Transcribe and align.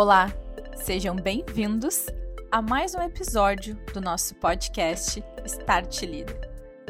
Olá, 0.00 0.32
sejam 0.76 1.16
bem-vindos 1.16 2.06
a 2.52 2.62
mais 2.62 2.94
um 2.94 3.02
episódio 3.02 3.76
do 3.92 4.00
nosso 4.00 4.32
podcast 4.36 5.20
Start 5.44 6.02
Leader. 6.02 6.38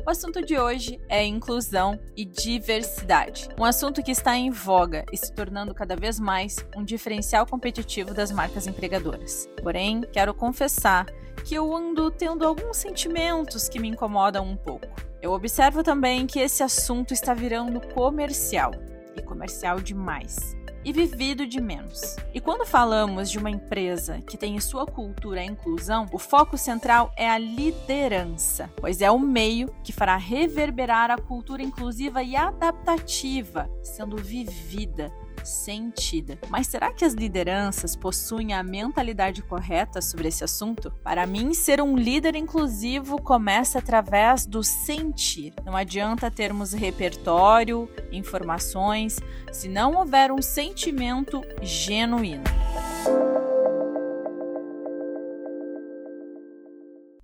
O 0.06 0.10
assunto 0.10 0.44
de 0.44 0.58
hoje 0.58 1.00
é 1.08 1.24
inclusão 1.24 1.98
e 2.14 2.26
diversidade, 2.26 3.48
um 3.58 3.64
assunto 3.64 4.02
que 4.02 4.10
está 4.10 4.36
em 4.36 4.50
voga 4.50 5.06
e 5.10 5.16
se 5.16 5.32
tornando 5.32 5.74
cada 5.74 5.96
vez 5.96 6.20
mais 6.20 6.56
um 6.76 6.84
diferencial 6.84 7.46
competitivo 7.46 8.12
das 8.12 8.30
marcas 8.30 8.66
empregadoras. 8.66 9.48
Porém, 9.62 10.02
quero 10.12 10.34
confessar 10.34 11.06
que 11.46 11.54
eu 11.54 11.74
ando 11.74 12.10
tendo 12.10 12.46
alguns 12.46 12.76
sentimentos 12.76 13.70
que 13.70 13.78
me 13.78 13.88
incomodam 13.88 14.44
um 14.44 14.54
pouco. 14.54 14.86
Eu 15.22 15.32
observo 15.32 15.82
também 15.82 16.26
que 16.26 16.40
esse 16.40 16.62
assunto 16.62 17.14
está 17.14 17.32
virando 17.32 17.80
comercial 17.94 18.72
e 19.18 19.22
comercial 19.22 19.80
demais 19.80 20.56
e 20.84 20.92
vivido 20.92 21.46
de 21.46 21.60
menos. 21.60 22.16
E 22.32 22.40
quando 22.40 22.64
falamos 22.64 23.30
de 23.30 23.38
uma 23.38 23.50
empresa 23.50 24.22
que 24.22 24.36
tem 24.36 24.56
em 24.56 24.60
sua 24.60 24.86
cultura 24.86 25.40
a 25.40 25.44
inclusão, 25.44 26.06
o 26.12 26.18
foco 26.18 26.56
central 26.56 27.12
é 27.16 27.28
a 27.28 27.36
liderança, 27.38 28.70
pois 28.76 29.02
é 29.02 29.10
o 29.10 29.18
meio 29.18 29.68
que 29.82 29.92
fará 29.92 30.16
reverberar 30.16 31.10
a 31.10 31.18
cultura 31.18 31.62
inclusiva 31.62 32.22
e 32.22 32.36
adaptativa 32.36 33.70
sendo 33.82 34.16
vivida 34.16 35.12
sentida. 35.48 36.38
Mas 36.48 36.66
será 36.66 36.92
que 36.92 37.04
as 37.04 37.14
lideranças 37.14 37.96
possuem 37.96 38.52
a 38.52 38.62
mentalidade 38.62 39.42
correta 39.42 40.00
sobre 40.00 40.28
esse 40.28 40.44
assunto? 40.44 40.92
Para 41.02 41.26
mim, 41.26 41.54
ser 41.54 41.80
um 41.80 41.96
líder 41.96 42.36
inclusivo 42.36 43.20
começa 43.20 43.78
através 43.78 44.46
do 44.46 44.62
sentir. 44.62 45.54
Não 45.64 45.76
adianta 45.76 46.30
termos 46.30 46.72
repertório, 46.72 47.88
informações, 48.12 49.18
se 49.52 49.68
não 49.68 49.94
houver 49.94 50.30
um 50.30 50.42
sentimento 50.42 51.42
genuíno. 51.62 52.44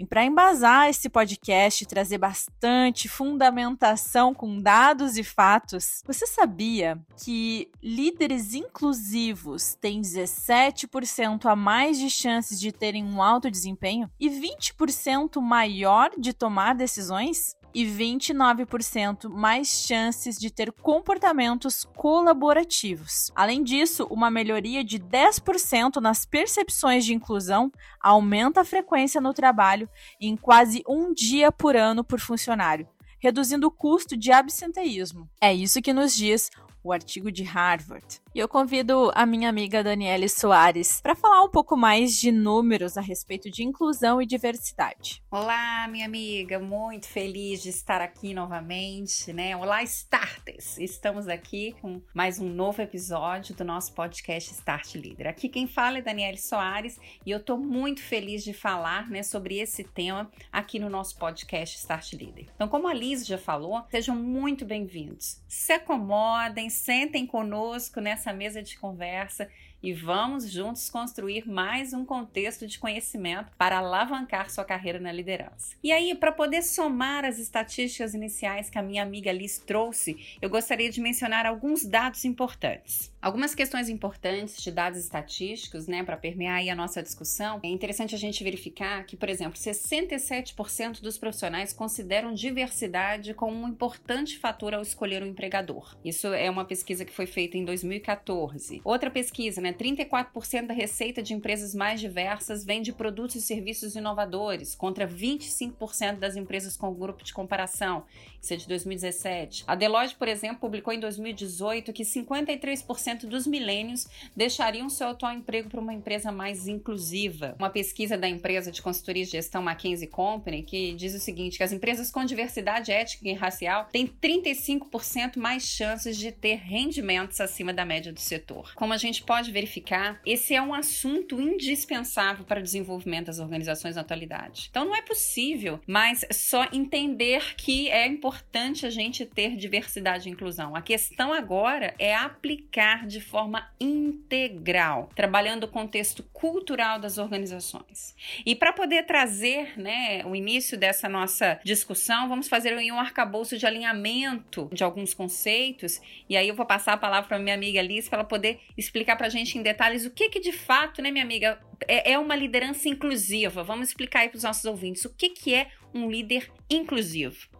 E 0.04 0.06
para 0.06 0.22
embasar 0.22 0.90
esse 0.90 1.08
podcast 1.08 1.82
e 1.82 1.86
trazer 1.86 2.18
bastante 2.18 3.08
fundamentação 3.08 4.34
com 4.34 4.60
dados 4.60 5.16
e 5.16 5.24
fatos, 5.24 6.02
você 6.04 6.26
sabia 6.26 6.98
que 7.24 7.70
líderes 7.82 8.52
inclusivos 8.52 9.74
têm 9.80 10.02
17% 10.02 11.46
a 11.46 11.56
mais 11.56 11.98
de 11.98 12.10
chances 12.10 12.60
de 12.60 12.70
terem 12.70 13.02
um 13.02 13.22
alto 13.22 13.50
desempenho 13.50 14.10
e 14.20 14.28
20% 14.28 15.40
maior 15.40 16.10
de 16.18 16.34
tomar 16.34 16.74
decisões? 16.74 17.56
E 17.74 17.84
29% 17.84 19.28
mais 19.28 19.68
chances 19.68 20.38
de 20.38 20.50
ter 20.50 20.70
comportamentos 20.72 21.84
colaborativos. 21.96 23.32
Além 23.34 23.62
disso, 23.62 24.06
uma 24.10 24.30
melhoria 24.30 24.84
de 24.84 24.98
10% 24.98 25.96
nas 25.96 26.24
percepções 26.24 27.04
de 27.04 27.12
inclusão 27.12 27.72
aumenta 28.00 28.60
a 28.60 28.64
frequência 28.64 29.20
no 29.20 29.34
trabalho 29.34 29.88
em 30.20 30.36
quase 30.36 30.82
um 30.88 31.12
dia 31.12 31.50
por 31.50 31.74
ano 31.76 32.04
por 32.04 32.20
funcionário, 32.20 32.88
reduzindo 33.18 33.66
o 33.66 33.70
custo 33.70 34.16
de 34.16 34.30
absenteísmo. 34.30 35.28
É 35.40 35.52
isso 35.52 35.82
que 35.82 35.92
nos 35.92 36.14
diz 36.14 36.50
o 36.82 36.92
artigo 36.92 37.32
de 37.32 37.42
Harvard. 37.42 38.23
E 38.34 38.40
eu 38.40 38.48
convido 38.48 39.12
a 39.14 39.24
minha 39.24 39.48
amiga 39.48 39.84
Daniele 39.84 40.28
Soares 40.28 41.00
para 41.00 41.14
falar 41.14 41.44
um 41.44 41.48
pouco 41.48 41.76
mais 41.76 42.18
de 42.18 42.32
números 42.32 42.96
a 42.96 43.00
respeito 43.00 43.48
de 43.48 43.62
inclusão 43.62 44.20
e 44.20 44.26
diversidade. 44.26 45.22
Olá, 45.30 45.86
minha 45.86 46.04
amiga, 46.04 46.58
muito 46.58 47.06
feliz 47.06 47.62
de 47.62 47.68
estar 47.68 48.00
aqui 48.00 48.34
novamente, 48.34 49.32
né? 49.32 49.56
Olá, 49.56 49.84
starters! 49.84 50.78
Estamos 50.78 51.28
aqui 51.28 51.76
com 51.80 52.02
mais 52.12 52.40
um 52.40 52.48
novo 52.48 52.82
episódio 52.82 53.54
do 53.54 53.64
nosso 53.64 53.94
podcast 53.94 54.50
Start 54.50 54.96
Leader. 54.96 55.28
Aqui 55.28 55.48
quem 55.48 55.68
fala 55.68 55.98
é 55.98 56.02
Daniele 56.02 56.36
Soares 56.36 56.98
e 57.24 57.30
eu 57.30 57.38
estou 57.38 57.56
muito 57.56 58.02
feliz 58.02 58.42
de 58.42 58.52
falar, 58.52 59.08
né, 59.08 59.22
sobre 59.22 59.60
esse 59.60 59.84
tema 59.84 60.28
aqui 60.50 60.80
no 60.80 60.90
nosso 60.90 61.16
podcast 61.20 61.76
Start 61.76 62.14
Leader. 62.14 62.46
Então, 62.52 62.66
como 62.66 62.88
a 62.88 62.94
Liz 62.94 63.24
já 63.24 63.38
falou, 63.38 63.84
sejam 63.92 64.16
muito 64.16 64.64
bem-vindos. 64.64 65.40
Se 65.46 65.72
acomodem, 65.72 66.68
sentem 66.68 67.24
conosco 67.24 68.00
nessa 68.00 68.23
mesa 68.32 68.62
de 68.62 68.78
conversa 68.78 69.48
e 69.84 69.92
vamos 69.92 70.50
juntos 70.50 70.88
construir 70.88 71.46
mais 71.46 71.92
um 71.92 72.06
contexto 72.06 72.66
de 72.66 72.78
conhecimento 72.78 73.52
para 73.58 73.76
alavancar 73.76 74.50
sua 74.50 74.64
carreira 74.64 74.98
na 74.98 75.12
liderança. 75.12 75.76
E 75.82 75.92
aí, 75.92 76.14
para 76.14 76.32
poder 76.32 76.62
somar 76.62 77.22
as 77.24 77.38
estatísticas 77.38 78.14
iniciais 78.14 78.70
que 78.70 78.78
a 78.78 78.82
minha 78.82 79.02
amiga 79.02 79.30
Liz 79.30 79.58
trouxe, 79.58 80.38
eu 80.40 80.48
gostaria 80.48 80.88
de 80.88 81.02
mencionar 81.02 81.44
alguns 81.44 81.84
dados 81.84 82.24
importantes. 82.24 83.12
Algumas 83.24 83.54
questões 83.54 83.88
importantes 83.88 84.62
de 84.62 84.70
dados 84.70 84.98
estatísticos, 84.98 85.86
né, 85.86 86.02
para 86.02 86.14
permear 86.14 86.56
aí 86.56 86.68
a 86.68 86.74
nossa 86.74 87.02
discussão. 87.02 87.58
É 87.62 87.68
interessante 87.68 88.14
a 88.14 88.18
gente 88.18 88.44
verificar 88.44 89.02
que, 89.06 89.16
por 89.16 89.30
exemplo, 89.30 89.58
67% 89.58 91.00
dos 91.00 91.16
profissionais 91.16 91.72
consideram 91.72 92.34
diversidade 92.34 93.32
como 93.32 93.56
um 93.56 93.66
importante 93.66 94.38
fator 94.38 94.74
ao 94.74 94.82
escolher 94.82 95.22
um 95.22 95.26
empregador. 95.26 95.96
Isso 96.04 96.26
é 96.34 96.50
uma 96.50 96.66
pesquisa 96.66 97.02
que 97.02 97.14
foi 97.14 97.24
feita 97.24 97.56
em 97.56 97.64
2014. 97.64 98.82
Outra 98.84 99.10
pesquisa, 99.10 99.58
né, 99.58 99.72
34% 99.72 100.66
da 100.66 100.74
receita 100.74 101.22
de 101.22 101.32
empresas 101.32 101.74
mais 101.74 102.00
diversas 102.00 102.62
vem 102.62 102.82
de 102.82 102.92
produtos 102.92 103.36
e 103.36 103.40
serviços 103.40 103.96
inovadores, 103.96 104.74
contra 104.74 105.08
25% 105.08 106.18
das 106.18 106.36
empresas 106.36 106.76
com 106.76 106.92
grupo 106.92 107.24
de 107.24 107.32
comparação. 107.32 108.04
Isso 108.38 108.52
é 108.52 108.56
de 108.58 108.68
2017. 108.68 109.64
A 109.66 109.74
Deloitte, 109.74 110.14
por 110.14 110.28
exemplo, 110.28 110.58
publicou 110.58 110.92
em 110.92 111.00
2018 111.00 111.90
que 111.90 112.02
53% 112.02 113.13
dos 113.14 113.46
milênios 113.46 114.06
deixariam 114.36 114.88
seu 114.88 115.08
atual 115.08 115.32
emprego 115.32 115.68
para 115.68 115.80
uma 115.80 115.92
empresa 115.92 116.30
mais 116.30 116.68
inclusiva. 116.68 117.56
Uma 117.58 117.70
pesquisa 117.70 118.16
da 118.16 118.28
empresa 118.28 118.70
de 118.70 118.80
consultoria 118.80 119.22
e 119.22 119.26
gestão 119.26 119.62
McKinsey 119.62 120.08
Company 120.08 120.62
que 120.62 120.94
diz 120.94 121.14
o 121.14 121.18
seguinte, 121.18 121.56
que 121.56 121.64
as 121.64 121.72
empresas 121.72 122.10
com 122.10 122.24
diversidade 122.24 122.92
étnica 122.92 123.28
e 123.28 123.32
racial 123.32 123.88
têm 123.90 124.06
35% 124.06 125.36
mais 125.36 125.64
chances 125.64 126.16
de 126.16 126.30
ter 126.30 126.56
rendimentos 126.56 127.40
acima 127.40 127.72
da 127.72 127.84
média 127.84 128.12
do 128.12 128.20
setor. 128.20 128.72
Como 128.74 128.92
a 128.92 128.96
gente 128.96 129.22
pode 129.22 129.50
ver 129.50 129.64
verificar, 129.64 130.20
esse 130.26 130.54
é 130.54 130.60
um 130.60 130.74
assunto 130.74 131.40
indispensável 131.40 132.44
para 132.44 132.60
o 132.60 132.62
desenvolvimento 132.62 133.26
das 133.26 133.38
organizações 133.38 133.96
na 133.96 134.02
atualidade. 134.02 134.68
Então 134.70 134.84
não 134.84 134.94
é 134.94 135.00
possível, 135.00 135.80
mas 135.86 136.24
só 136.30 136.68
entender 136.72 137.54
que 137.56 137.88
é 137.88 138.06
importante 138.06 138.84
a 138.84 138.90
gente 138.90 139.24
ter 139.24 139.56
diversidade 139.56 140.28
e 140.28 140.32
inclusão. 140.32 140.76
A 140.76 140.82
questão 140.82 141.32
agora 141.32 141.94
é 141.98 142.14
aplicar 142.14 143.03
de 143.04 143.20
forma 143.20 143.68
integral, 143.78 145.10
trabalhando 145.14 145.64
o 145.64 145.68
contexto 145.68 146.22
cultural 146.32 146.98
das 146.98 147.18
organizações. 147.18 148.14
E 148.44 148.54
para 148.54 148.72
poder 148.72 149.04
trazer 149.04 149.78
né, 149.78 150.24
o 150.24 150.34
início 150.34 150.78
dessa 150.78 151.08
nossa 151.08 151.60
discussão, 151.64 152.28
vamos 152.28 152.48
fazer 152.48 152.74
um 152.74 152.98
arcabouço 152.98 153.56
de 153.56 153.66
alinhamento 153.66 154.68
de 154.72 154.82
alguns 154.82 155.14
conceitos, 155.14 156.00
e 156.28 156.36
aí 156.36 156.48
eu 156.48 156.54
vou 156.54 156.66
passar 156.66 156.94
a 156.94 156.96
palavra 156.96 157.28
para 157.28 157.38
minha 157.38 157.54
amiga 157.54 157.80
Alice 157.80 158.08
para 158.08 158.20
ela 158.20 158.28
poder 158.28 158.60
explicar 158.76 159.16
para 159.16 159.26
a 159.26 159.30
gente 159.30 159.58
em 159.58 159.62
detalhes 159.62 160.04
o 160.04 160.10
que, 160.10 160.28
que 160.28 160.40
de 160.40 160.52
fato, 160.52 161.00
né, 161.02 161.10
minha 161.10 161.24
amiga, 161.24 161.58
é, 161.86 162.12
é 162.12 162.18
uma 162.18 162.36
liderança 162.36 162.88
inclusiva. 162.88 163.62
Vamos 163.62 163.88
explicar 163.88 164.20
aí 164.20 164.28
para 164.28 164.36
os 164.36 164.44
nossos 164.44 164.64
ouvintes 164.64 165.04
o 165.04 165.14
que, 165.14 165.30
que 165.30 165.54
é 165.54 165.68
um 165.92 166.10
líder 166.10 166.50
inclusivo. 166.68 167.53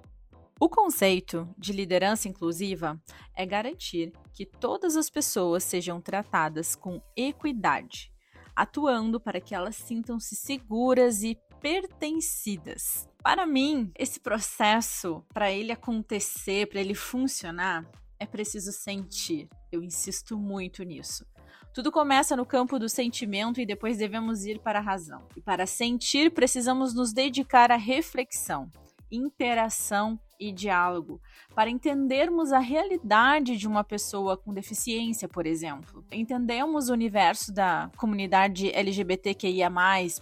O 0.60 0.68
conceito 0.68 1.52
de 1.58 1.72
liderança 1.72 2.28
inclusiva 2.28 3.00
é 3.34 3.44
garantir 3.44 4.12
que 4.32 4.46
todas 4.46 4.96
as 4.96 5.10
pessoas 5.10 5.64
sejam 5.64 6.00
tratadas 6.00 6.76
com 6.76 7.02
equidade, 7.16 8.12
atuando 8.54 9.18
para 9.18 9.40
que 9.40 9.52
elas 9.52 9.74
sintam-se 9.74 10.36
seguras 10.36 11.24
e 11.24 11.36
pertencidas. 11.60 13.08
Para 13.20 13.46
mim, 13.46 13.90
esse 13.98 14.20
processo, 14.20 15.24
para 15.32 15.50
ele 15.50 15.72
acontecer, 15.72 16.68
para 16.68 16.80
ele 16.80 16.94
funcionar, 16.94 17.84
é 18.18 18.24
preciso 18.24 18.70
sentir. 18.70 19.48
Eu 19.72 19.82
insisto 19.82 20.38
muito 20.38 20.84
nisso. 20.84 21.26
Tudo 21.72 21.90
começa 21.90 22.36
no 22.36 22.46
campo 22.46 22.78
do 22.78 22.88
sentimento 22.88 23.60
e 23.60 23.66
depois 23.66 23.98
devemos 23.98 24.44
ir 24.44 24.60
para 24.60 24.78
a 24.78 24.82
razão. 24.82 25.26
E 25.36 25.40
para 25.40 25.66
sentir, 25.66 26.30
precisamos 26.30 26.94
nos 26.94 27.12
dedicar 27.12 27.72
à 27.72 27.76
reflexão, 27.76 28.70
interação 29.16 30.18
e 30.38 30.52
diálogo, 30.52 31.20
para 31.54 31.70
entendermos 31.70 32.52
a 32.52 32.58
realidade 32.58 33.56
de 33.56 33.66
uma 33.66 33.84
pessoa 33.84 34.36
com 34.36 34.52
deficiência, 34.52 35.28
por 35.28 35.46
exemplo. 35.46 36.04
Entendemos 36.10 36.88
o 36.88 36.92
universo 36.92 37.52
da 37.52 37.90
comunidade 37.96 38.70
LGBTQIA, 38.74 39.70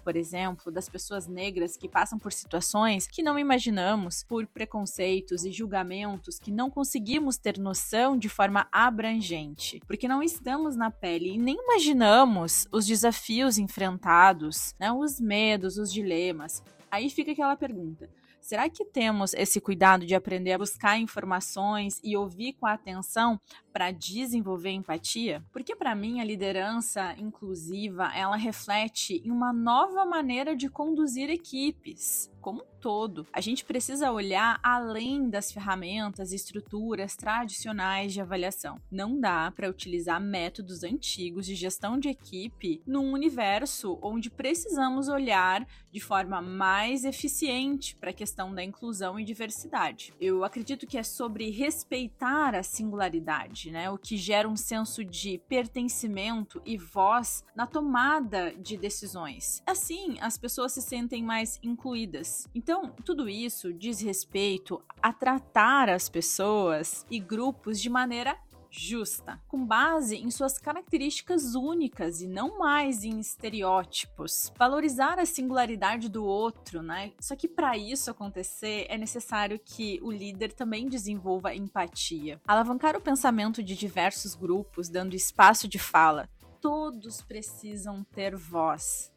por 0.05 0.17
exemplo, 0.17 0.71
das 0.71 0.89
pessoas 0.89 1.27
negras 1.27 1.77
que 1.77 1.89
passam 1.89 2.19
por 2.19 2.33
situações 2.33 3.07
que 3.07 3.23
não 3.23 3.39
imaginamos, 3.39 4.25
por 4.25 4.47
preconceitos 4.47 5.45
e 5.45 5.51
julgamentos 5.51 6.39
que 6.39 6.51
não 6.51 6.71
conseguimos 6.71 7.37
ter 7.37 7.59
noção 7.59 8.17
de 8.17 8.29
forma 8.29 8.69
abrangente, 8.71 9.81
porque 9.87 10.09
não 10.09 10.23
estamos 10.23 10.77
na 10.77 10.91
pele 10.91 11.35
e 11.35 11.39
nem 11.39 11.57
imaginamos 11.57 12.67
os 12.71 12.87
desafios 12.87 13.59
enfrentados, 13.59 14.75
né, 14.79 14.93
os 14.93 15.21
medos, 15.21 15.79
os 15.79 15.93
dilemas. 15.93 16.63
Aí 16.91 17.09
fica 17.09 17.33
aquela 17.33 17.57
pergunta 17.57 18.09
Será 18.43 18.69
que 18.69 18.85
temos 18.85 19.33
esse 19.35 19.61
cuidado 19.61 20.05
de 20.05 20.17
aprender 20.17 20.53
a 20.53 20.59
buscar 20.59 20.99
informações 20.99 22.01
e 22.03 22.17
ouvir 22.17 22.55
com 22.55 22.67
atenção 22.67 23.41
para 23.73 23.93
desenvolver 23.93 24.71
empatia? 24.71 25.45
Porque 25.53 25.77
para 25.77 25.95
mim 25.95 26.21
a 26.21 26.25
liderança 26.25 27.15
inclusiva, 27.17 28.11
ela 28.13 28.35
reflete 28.35 29.23
em 29.25 29.31
uma 29.31 29.53
nova 29.53 30.05
maneira 30.05 30.57
de 30.57 30.69
conduzir 30.69 31.31
equipes 31.31 32.32
como 32.43 32.61
um 32.61 32.81
todo. 32.81 33.25
A 33.33 33.41
gente 33.41 33.65
precisa 33.65 34.11
olhar 34.11 34.59
além 34.63 35.31
das 35.31 35.53
ferramentas 35.53 36.33
e 36.33 36.37
estruturas 36.37 37.17
tradicionais 37.17 38.13
de 38.13 38.21
avaliação. 38.21 38.79
Não 38.91 39.19
dá 39.19 39.51
para 39.53 39.71
utilizar 39.71 40.21
métodos 40.21 40.83
antigos 40.83 41.47
de 41.47 41.55
gestão 41.55 41.99
de 41.99 42.09
equipe 42.09 42.83
num 42.85 43.13
universo 43.13 43.99
onde 44.03 44.29
precisamos 44.29 45.09
olhar 45.09 45.67
de 45.93 46.01
forma 46.01 46.43
mais 46.43 47.05
eficiente 47.05 47.95
para 47.97 48.11
a 48.11 48.15
questão 48.15 48.53
da 48.53 48.65
inclusão 48.65 49.19
e 49.19 49.25
diversidade. 49.25 50.13
Eu 50.21 50.43
acredito 50.43 50.87
que 50.87 50.99
é 50.99 51.03
sobre 51.05 51.51
respeitar 51.51 52.55
a 52.55 52.63
singularidade, 52.63 53.71
né? 53.71 53.89
O 53.91 53.99
que 53.99 54.17
gera 54.17 54.49
um 54.49 54.57
senso 54.57 55.05
de 55.05 55.39
pertencimento 55.49 56.61
e 56.65 56.77
voz 56.77 57.45
na 57.55 57.67
tomada 57.67 58.53
de 58.55 58.77
decisões. 58.77 59.63
Assim, 59.65 60.17
as 60.21 60.37
pessoas 60.37 60.73
se 60.73 60.83
sentem 60.83 61.23
mais 61.23 61.61
incluídas 61.63 62.32
então, 62.55 62.91
tudo 63.05 63.29
isso 63.29 63.73
diz 63.73 64.01
respeito 64.01 64.83
a 65.01 65.13
tratar 65.13 65.89
as 65.89 66.09
pessoas 66.09 67.07
e 67.11 67.19
grupos 67.19 67.81
de 67.81 67.91
maneira 67.91 68.37
justa, 68.73 69.39
com 69.47 69.67
base 69.67 70.17
em 70.17 70.31
suas 70.31 70.57
características 70.57 71.55
únicas 71.55 72.23
e 72.23 72.27
não 72.27 72.59
mais 72.59 73.05
em 73.05 73.21
estereótipos. 73.21 74.51
Valorizar 74.59 75.19
a 75.19 75.27
singularidade 75.27 76.09
do 76.09 76.25
outro, 76.25 76.83
né? 76.83 77.13
Só 77.21 77.37
que 77.37 77.47
para 77.47 77.77
isso 77.77 78.11
acontecer 78.11 78.87
é 78.89 78.97
necessário 78.97 79.61
que 79.63 80.01
o 80.03 80.11
líder 80.11 80.53
também 80.55 80.89
desenvolva 80.89 81.55
empatia. 81.55 82.41
Alavancar 82.49 82.97
o 82.97 83.01
pensamento 83.01 83.63
de 83.63 83.77
diversos 83.77 84.35
grupos, 84.35 84.89
dando 84.89 85.15
espaço 85.15 85.69
de 85.69 85.79
fala. 85.79 86.29
Todos 86.61 87.21
precisam 87.21 88.03
ter 88.05 88.35
voz 88.37 89.12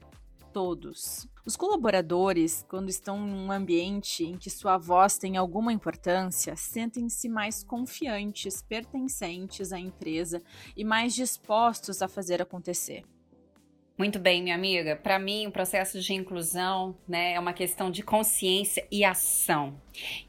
todos. 0.55 1.27
Os 1.45 1.57
colaboradores, 1.57 2.65
quando 2.69 2.87
estão 2.87 3.17
em 3.27 3.33
um 3.33 3.51
ambiente 3.51 4.23
em 4.23 4.37
que 4.37 4.49
sua 4.49 4.77
voz 4.77 5.17
tem 5.17 5.35
alguma 5.35 5.73
importância, 5.73 6.55
sentem-se 6.55 7.27
mais 7.27 7.61
confiantes, 7.61 8.61
pertencentes 8.61 9.73
à 9.73 9.77
empresa 9.77 10.41
e 10.73 10.85
mais 10.85 11.13
dispostos 11.13 12.01
a 12.01 12.07
fazer 12.07 12.41
acontecer. 12.41 13.03
Muito 13.97 14.19
bem, 14.19 14.43
minha 14.43 14.55
amiga. 14.55 14.97
Para 14.97 15.17
mim, 15.17 15.47
o 15.47 15.51
processo 15.51 16.01
de 16.01 16.13
inclusão 16.13 16.97
né, 17.07 17.31
é 17.31 17.39
uma 17.39 17.53
questão 17.53 17.89
de 17.89 18.03
consciência 18.03 18.85
e 18.91 19.05
ação. 19.05 19.79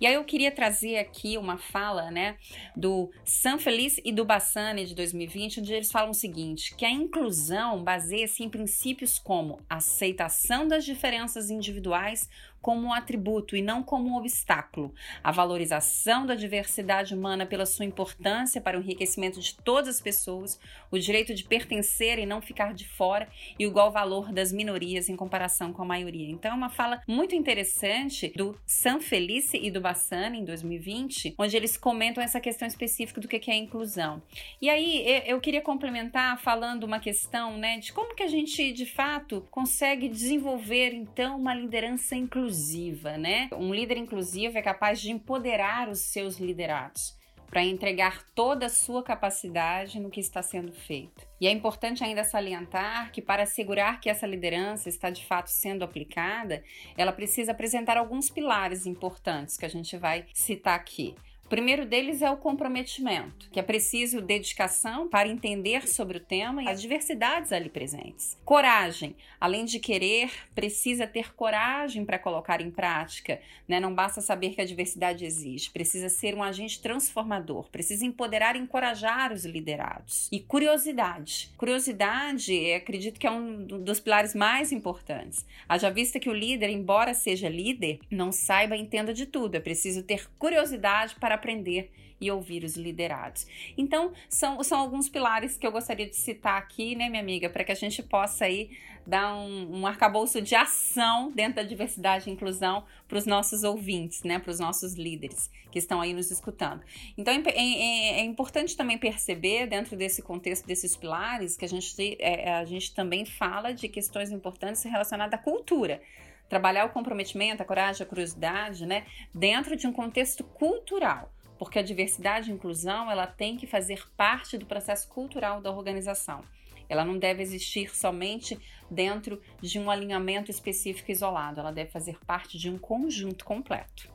E 0.01 0.07
aí 0.07 0.15
eu 0.15 0.23
queria 0.23 0.53
trazer 0.53 0.99
aqui 0.99 1.37
uma 1.37 1.59
fala 1.59 2.09
né, 2.13 2.37
do 2.77 3.11
San 3.25 3.59
Feliz 3.59 4.01
e 4.05 4.13
do 4.13 4.25
Bassani 4.25 4.87
de 4.87 4.95
2020, 4.95 5.59
onde 5.59 5.75
eles 5.75 5.91
falam 5.91 6.11
o 6.11 6.15
seguinte: 6.15 6.77
que 6.77 6.85
a 6.85 6.91
inclusão 6.91 7.83
baseia-se 7.83 8.45
em 8.45 8.49
princípios 8.49 9.19
como 9.19 9.61
aceitação 9.69 10.69
das 10.69 10.85
diferenças 10.85 11.51
individuais 11.51 12.31
como 12.67 12.89
um 12.89 12.93
atributo 12.93 13.57
e 13.57 13.63
não 13.63 13.81
como 13.81 14.09
um 14.09 14.17
obstáculo. 14.17 14.93
A 15.23 15.31
valorização 15.31 16.27
da 16.27 16.35
diversidade 16.35 17.15
humana 17.15 17.47
pela 17.47 17.65
sua 17.65 17.85
importância 17.85 18.61
para 18.61 18.77
o 18.77 18.83
enriquecimento 18.83 19.39
de 19.39 19.55
todas 19.55 19.95
as 19.95 20.01
pessoas, 20.01 20.59
o 20.91 20.99
direito 20.99 21.33
de 21.33 21.45
pertencer 21.45 22.19
e 22.19 22.27
não 22.27 22.43
ficar 22.43 22.75
de 22.75 22.85
fora 22.89 23.29
e 23.57 23.65
o 23.65 23.71
igual 23.71 23.93
valor 23.93 24.33
das 24.33 24.51
minorias 24.51 25.09
em 25.09 25.15
comparação 25.15 25.73
com 25.73 25.81
a 25.81 25.85
maioria. 25.85 26.29
Então, 26.29 26.51
é 26.51 26.55
uma 26.55 26.69
fala 26.69 27.01
muito 27.07 27.37
interessante 27.37 28.33
do 28.35 28.59
San 28.67 28.99
Felice 28.99 29.57
e 29.57 29.71
do 29.71 29.81
Bassani 29.81 30.41
em 30.41 30.45
2020, 30.45 31.37
onde 31.39 31.57
eles 31.57 31.77
comentam 31.77 32.21
essa 32.21 32.41
questão 32.41 32.67
específica 32.67 33.21
do 33.21 33.29
que 33.29 33.49
é 33.49 33.55
inclusão. 33.55 34.21
E 34.61 34.69
aí, 34.69 35.23
eu 35.25 35.41
queria 35.41 35.63
complementar 35.63 36.37
falando 36.41 36.83
uma 36.83 36.99
questão, 36.99 37.57
né, 37.57 37.79
de 37.79 37.93
como 37.93 38.17
que 38.17 38.25
a 38.25 38.29
gente 38.29 38.73
de 38.73 38.87
fato 38.87 39.47
consegue 39.53 40.09
desenvolver 40.09 40.93
então 40.93 41.39
uma 41.39 41.55
liderança 41.55 42.17
inclusiva 42.17 42.56
inclusiva, 42.57 43.19
né? 43.19 43.49
Um 43.53 43.73
líder 43.73 43.99
inclusivo 43.99 44.57
é 44.57 44.63
capaz 44.63 45.01
de 45.01 45.11
empoderar 45.11 45.89
os 45.89 46.01
seus 46.01 46.39
liderados 46.39 47.15
para 47.49 47.63
entregar 47.63 48.25
toda 48.35 48.67
a 48.67 48.71
sua 48.71 49.05
capacidade 49.05 50.01
no 50.01 50.11
que 50.11 50.19
está 50.19 50.43
sendo 50.43 50.73
feito. 50.73 51.27
E 51.41 51.47
é 51.47 51.51
importante 51.51 52.03
ainda 52.03 52.25
salientar 52.25 53.13
que, 53.13 53.23
para 53.23 53.45
assegurar 53.45 54.01
que 54.01 54.11
essa 54.11 54.27
liderança 54.27 54.89
está 54.89 55.11
de 55.11 55.25
fato 55.25 55.49
sendo 55.49 55.85
aplicada, 55.85 56.65
ela 56.97 57.13
precisa 57.13 57.53
apresentar 57.53 57.97
alguns 57.97 58.31
pilares 58.31 58.85
importantes 58.85 59.57
que 59.57 59.65
a 59.65 59.71
gente 59.71 59.97
vai 59.97 60.27
citar 60.35 60.75
aqui. 60.75 61.15
O 61.47 61.49
primeiro 61.49 61.87
deles 61.87 62.23
é 62.23 62.29
o 62.29 62.37
comprometimento, 62.37 63.49
que 63.53 63.61
é 63.61 63.63
preciso 63.63 64.21
dedicação 64.21 65.09
para 65.09 65.29
entender 65.29 65.87
sobre 65.87 66.17
o 66.17 66.21
tema 66.21 66.65
e 66.65 66.69
as 66.69 66.83
diversidades 66.83 67.53
ali 67.53 67.69
presentes. 67.69 68.37
Coragem, 68.45 69.15
além 69.41 69.65
de 69.65 69.79
querer, 69.79 70.29
precisa 70.57 71.07
ter 71.07 71.33
coragem 71.37 72.05
para 72.05 72.19
colocar 72.19 72.61
em 72.61 72.69
prática. 72.69 73.41
Né? 73.69 73.79
Não 73.79 73.95
basta 73.95 74.21
saber 74.21 74.57
que 74.57 74.61
a 74.61 74.65
diversidade 74.65 75.25
existe, 75.25 75.71
precisa 75.71 76.09
ser 76.09 76.35
um 76.35 76.43
agente 76.43 76.83
transformador, 76.83 77.71
precisa 77.71 78.05
empoderar 78.05 78.57
e 78.57 78.59
encorajar 78.59 79.33
os 79.33 79.45
liderados. 79.45 80.29
E 80.33 80.41
curiosidade. 80.41 81.53
Curiosidade, 81.57 82.73
acredito 82.73 83.21
que 83.21 83.27
é 83.27 83.31
um 83.31 83.65
dos 83.85 84.01
pilares 84.01 84.35
mais 84.35 84.73
importantes. 84.73 85.47
Haja 85.69 85.91
vista 85.91 86.19
que 86.19 86.29
o 86.29 86.35
líder, 86.35 86.71
embora 86.71 87.15
seja 87.15 87.49
líder, 87.49 88.01
não 88.11 88.33
saiba 88.33 88.77
e 88.77 88.81
entenda 88.81 89.15
de 89.15 89.27
tudo. 89.27 89.55
É 89.55 89.61
preciso 89.61 90.03
ter 90.03 90.29
curiosidade 90.41 91.15
para 91.21 91.36
aprender 91.37 91.91
e 92.21 92.31
ouvir 92.31 92.65
os 92.65 92.77
liderados. 92.77 93.47
Então, 93.77 94.13
são, 94.29 94.63
são 94.63 94.79
alguns 94.79 95.09
pilares 95.09 95.57
que 95.57 95.67
eu 95.67 95.73
gostaria 95.73 96.07
de 96.07 96.17
citar 96.17 96.59
aqui, 96.59 96.95
né, 96.95 97.09
minha 97.09 97.23
amiga, 97.23 97.49
para 97.49 97.63
que 97.65 97.73
a 97.73 97.75
gente 97.75 98.03
possa 98.03 98.47
aí 98.47 98.71
dar 99.07 99.37
um, 99.37 99.81
um 99.81 99.87
arcabouço 99.87 100.43
de 100.43 100.55
ação 100.55 101.31
dentro 101.31 101.57
da 101.57 101.63
diversidade 101.63 102.29
e 102.29 102.33
inclusão 102.33 102.85
para 103.07 103.19
os 103.19 103.27
nossos 103.27 103.63
ouvintes, 103.63 104.23
né, 104.23 104.39
para 104.39 104.51
os 104.51 104.59
nossos 104.59 104.95
líderes 104.95 105.51
que 105.71 105.79
estão 105.79 106.01
aí 106.01 106.13
nos 106.13 106.31
escutando. 106.31 106.83
Então, 107.17 107.33
é, 107.33 107.43
é, 107.49 108.21
é, 108.21 108.25
importante 108.25 108.77
também 108.77 108.99
perceber, 108.99 109.67
dentro 109.67 109.97
desse 109.97 110.23
contexto 110.23 110.67
desses 110.67 110.97
pilares, 110.97 111.57
que 111.57 111.65
a 111.65 111.69
gente, 111.69 112.17
é, 112.19 112.55
a 112.55 112.65
gente 112.65 112.95
também 112.95 113.25
fala 113.25 113.73
de 113.73 113.89
questões 113.89 114.31
importantes 114.33 114.83
relacionadas 114.83 115.39
à 115.39 115.43
cultura 115.43 116.01
trabalhar 116.49 116.85
o 116.85 116.91
comprometimento, 116.91 117.63
a 117.63 117.67
coragem, 117.67 118.05
a 118.05 118.09
curiosidade, 118.09 118.87
né, 118.87 119.07
dentro 119.35 119.77
de 119.77 119.87
um 119.87 119.93
contexto 119.93 120.45
cultural, 120.45 121.33
porque 121.59 121.79
a 121.79 121.83
diversidade 121.83 122.51
e 122.51 122.55
inclusão 122.55 123.11
ela 123.11 123.27
tem 123.27 123.57
que 123.57 123.67
fazer 123.67 124.05
parte 124.17 124.57
do 124.57 124.67
processo 124.67 125.09
cultural 125.09 125.61
da 125.61 125.71
organização. 125.71 126.43
Ela 126.89 127.05
não 127.05 127.19
deve 127.19 127.43
existir 127.43 127.95
somente 127.95 128.59
dentro 128.91 129.43
de 129.61 129.79
um 129.79 129.91
alinhamento 129.91 130.51
específico 130.51 131.11
isolado, 131.11 131.61
ela 131.61 131.73
deve 131.73 131.91
fazer 131.91 132.19
parte 132.25 132.59
de 132.59 132.71
um 132.71 132.79
conjunto 132.79 133.45
completo. 133.45 134.15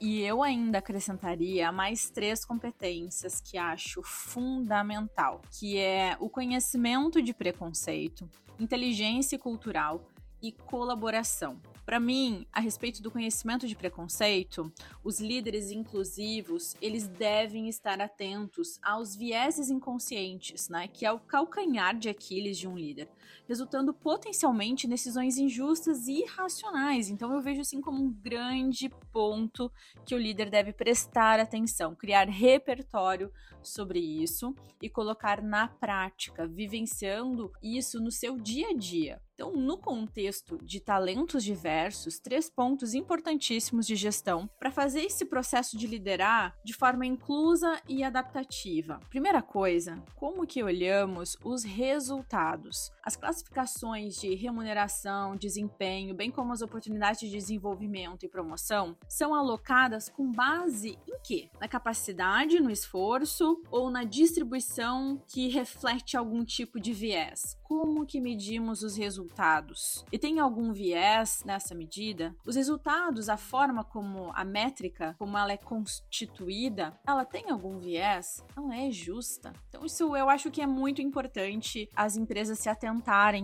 E 0.00 0.20
eu 0.22 0.44
ainda 0.44 0.78
acrescentaria 0.78 1.72
mais 1.72 2.08
três 2.08 2.44
competências 2.44 3.40
que 3.40 3.58
acho 3.58 4.00
fundamental, 4.04 5.42
que 5.50 5.76
é 5.76 6.16
o 6.20 6.28
conhecimento 6.28 7.20
de 7.20 7.34
preconceito, 7.34 8.28
inteligência 8.60 9.36
cultural 9.38 10.08
e 10.42 10.52
colaboração. 10.52 11.60
Para 11.88 11.98
mim, 11.98 12.46
a 12.52 12.60
respeito 12.60 13.02
do 13.02 13.10
conhecimento 13.10 13.66
de 13.66 13.74
preconceito, 13.74 14.70
os 15.02 15.20
líderes 15.20 15.70
inclusivos, 15.70 16.76
eles 16.82 17.08
devem 17.08 17.66
estar 17.66 17.98
atentos 17.98 18.78
aos 18.82 19.16
vieses 19.16 19.70
inconscientes, 19.70 20.68
né, 20.68 20.86
que 20.86 21.06
é 21.06 21.10
o 21.10 21.18
calcanhar 21.18 21.98
de 21.98 22.10
Aquiles 22.10 22.58
de 22.58 22.68
um 22.68 22.76
líder, 22.76 23.08
resultando 23.48 23.94
potencialmente 23.94 24.86
em 24.86 24.90
decisões 24.90 25.38
injustas 25.38 26.08
e 26.08 26.24
irracionais. 26.24 27.08
Então 27.08 27.32
eu 27.32 27.40
vejo 27.40 27.62
assim 27.62 27.80
como 27.80 28.04
um 28.04 28.12
grande 28.12 28.90
ponto 29.10 29.72
que 30.04 30.14
o 30.14 30.18
líder 30.18 30.50
deve 30.50 30.74
prestar 30.74 31.40
atenção, 31.40 31.94
criar 31.94 32.28
repertório 32.28 33.32
sobre 33.62 33.98
isso 33.98 34.54
e 34.82 34.90
colocar 34.90 35.42
na 35.42 35.68
prática, 35.68 36.46
vivenciando 36.46 37.50
isso 37.62 37.98
no 37.98 38.10
seu 38.10 38.36
dia 38.36 38.68
a 38.68 38.74
dia. 38.74 39.22
Então, 39.38 39.52
no 39.52 39.78
contexto 39.78 40.58
de 40.60 40.80
talentos 40.80 41.44
diversos, 41.44 42.18
três 42.18 42.50
pontos 42.50 42.92
importantíssimos 42.92 43.86
de 43.86 43.94
gestão 43.94 44.50
para 44.58 44.68
fazer 44.68 45.02
esse 45.02 45.24
processo 45.24 45.78
de 45.78 45.86
liderar 45.86 46.56
de 46.64 46.72
forma 46.72 47.06
inclusa 47.06 47.80
e 47.88 48.02
adaptativa. 48.02 48.98
Primeira 49.08 49.40
coisa, 49.40 50.02
como 50.16 50.44
que 50.44 50.60
olhamos 50.60 51.36
os 51.44 51.62
resultados? 51.62 52.90
As 53.08 53.16
classificações 53.16 54.16
de 54.16 54.34
remuneração, 54.34 55.34
desempenho, 55.34 56.14
bem 56.14 56.30
como 56.30 56.52
as 56.52 56.60
oportunidades 56.60 57.20
de 57.20 57.30
desenvolvimento 57.30 58.26
e 58.26 58.28
promoção, 58.28 58.94
são 59.08 59.34
alocadas 59.34 60.10
com 60.10 60.30
base 60.30 60.98
em 61.08 61.18
quê? 61.24 61.48
Na 61.58 61.66
capacidade, 61.66 62.60
no 62.60 62.70
esforço 62.70 63.62
ou 63.70 63.90
na 63.90 64.04
distribuição 64.04 65.22
que 65.26 65.48
reflete 65.48 66.18
algum 66.18 66.44
tipo 66.44 66.78
de 66.78 66.92
viés? 66.92 67.56
Como 67.62 68.04
que 68.04 68.20
medimos 68.20 68.82
os 68.82 68.94
resultados? 68.94 70.04
e 70.12 70.18
tem 70.18 70.38
algum 70.38 70.72
viés 70.72 71.42
nessa 71.46 71.74
medida, 71.74 72.34
os 72.46 72.56
resultados, 72.56 73.28
a 73.28 73.36
forma 73.36 73.84
como 73.84 74.30
a 74.34 74.44
métrica, 74.44 75.14
como 75.18 75.38
ela 75.38 75.52
é 75.52 75.56
constituída, 75.56 76.98
ela 77.06 77.24
tem 77.24 77.50
algum 77.50 77.78
viés? 77.78 78.44
Não 78.54 78.70
é 78.72 78.90
justa. 78.90 79.52
Então, 79.68 79.84
isso 79.84 80.14
eu 80.14 80.28
acho 80.28 80.50
que 80.50 80.60
é 80.60 80.66
muito 80.66 81.00
importante 81.00 81.88
as 81.94 82.16
empresas 82.16 82.58
se 82.58 82.68
atentarem 82.68 82.97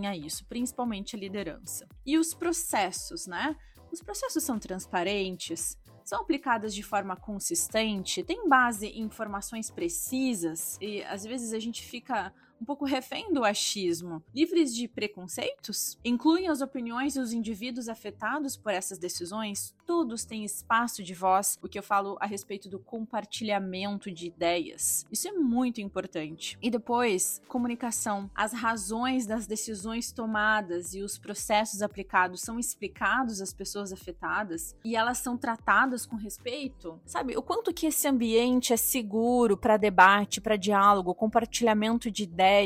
a 0.07 0.15
isso, 0.15 0.45
principalmente 0.45 1.15
a 1.15 1.19
liderança. 1.19 1.87
E 2.05 2.17
os 2.17 2.33
processos, 2.33 3.27
né? 3.27 3.55
Os 3.91 4.01
processos 4.01 4.43
são 4.43 4.59
transparentes, 4.59 5.77
são 6.03 6.21
aplicadas 6.21 6.73
de 6.73 6.83
forma 6.83 7.15
consistente, 7.15 8.23
tem 8.23 8.47
base 8.47 8.87
em 8.87 9.01
informações 9.01 9.71
precisas 9.71 10.77
e 10.79 11.03
às 11.03 11.23
vezes 11.23 11.53
a 11.53 11.59
gente 11.59 11.83
fica 11.83 12.31
um 12.61 12.65
pouco 12.65 12.85
refém 12.85 13.33
do 13.33 13.43
achismo, 13.43 14.23
livres 14.33 14.73
de 14.73 14.87
preconceitos? 14.87 15.97
Incluem 16.05 16.47
as 16.47 16.61
opiniões 16.61 17.15
dos 17.15 17.33
indivíduos 17.33 17.89
afetados 17.89 18.55
por 18.55 18.71
essas 18.71 18.97
decisões? 18.97 19.74
Todos 19.85 20.25
têm 20.25 20.43
espaço 20.43 21.03
de 21.03 21.13
voz, 21.13 21.59
o 21.61 21.67
que 21.67 21.77
eu 21.77 21.83
falo 21.83 22.17
a 22.19 22.25
respeito 22.25 22.67
do 22.67 22.79
compartilhamento 22.79 24.11
de 24.11 24.27
ideias. 24.27 25.05
Isso 25.11 25.27
é 25.27 25.31
muito 25.31 25.79
importante. 25.79 26.57
E 26.61 26.69
depois, 26.69 27.41
comunicação. 27.47 28.29
As 28.33 28.53
razões 28.53 29.25
das 29.25 29.45
decisões 29.45 30.11
tomadas 30.11 30.93
e 30.93 31.01
os 31.01 31.17
processos 31.17 31.81
aplicados 31.81 32.41
são 32.41 32.59
explicados 32.59 33.41
às 33.41 33.53
pessoas 33.53 33.93
afetadas 33.93 34.75
e 34.83 34.95
elas 34.95 35.19
são 35.19 35.37
tratadas 35.37 36.05
com 36.05 36.15
respeito? 36.15 36.99
Sabe, 37.05 37.37
o 37.37 37.41
quanto 37.41 37.73
que 37.73 37.87
esse 37.87 38.07
ambiente 38.07 38.73
é 38.73 38.77
seguro 38.77 39.55
para 39.55 39.77
debate, 39.77 40.41
para 40.41 40.55
diálogo, 40.55 41.13
compartilhamento 41.13 42.09
de 42.09 42.23
ideias 42.23 42.65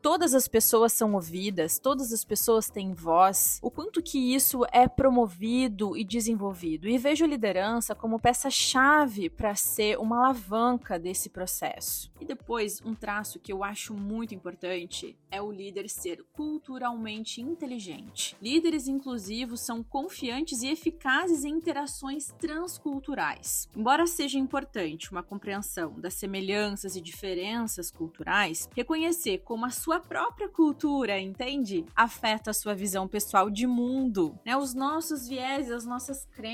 todas 0.00 0.34
as 0.34 0.48
pessoas 0.48 0.92
são 0.92 1.14
ouvidas, 1.14 1.78
todas 1.78 2.12
as 2.12 2.24
pessoas 2.24 2.70
têm 2.70 2.94
voz, 2.94 3.58
o 3.62 3.70
quanto 3.70 4.02
que 4.02 4.34
isso 4.34 4.62
é 4.72 4.88
promovido 4.88 5.96
e 5.96 6.04
desenvolvido. 6.04 6.55
E 6.88 6.98
vejo 6.98 7.26
liderança 7.26 7.94
como 7.94 8.18
peça-chave 8.18 9.28
para 9.28 9.54
ser 9.54 9.98
uma 9.98 10.24
alavanca 10.24 10.98
desse 10.98 11.28
processo. 11.28 12.10
E 12.20 12.24
depois, 12.24 12.80
um 12.84 12.94
traço 12.94 13.38
que 13.38 13.52
eu 13.52 13.62
acho 13.62 13.92
muito 13.92 14.34
importante 14.34 15.16
é 15.30 15.40
o 15.42 15.52
líder 15.52 15.88
ser 15.88 16.24
culturalmente 16.32 17.42
inteligente. 17.42 18.36
Líderes 18.40 18.88
inclusivos 18.88 19.60
são 19.60 19.82
confiantes 19.82 20.62
e 20.62 20.68
eficazes 20.68 21.44
em 21.44 21.56
interações 21.56 22.32
transculturais. 22.38 23.68
Embora 23.76 24.06
seja 24.06 24.38
importante 24.38 25.10
uma 25.10 25.22
compreensão 25.22 25.92
das 26.00 26.14
semelhanças 26.14 26.96
e 26.96 27.00
diferenças 27.00 27.90
culturais, 27.90 28.68
reconhecer 28.74 29.38
como 29.38 29.66
a 29.66 29.70
sua 29.70 30.00
própria 30.00 30.48
cultura, 30.48 31.18
entende? 31.20 31.84
Afeta 31.94 32.50
a 32.50 32.54
sua 32.54 32.74
visão 32.74 33.06
pessoal 33.06 33.50
de 33.50 33.66
mundo, 33.66 34.38
né? 34.44 34.56
Os 34.56 34.74
nossos 34.74 35.28
viés, 35.28 35.70
as 35.70 35.84
nossas 35.84 36.24
crenças, 36.24 36.45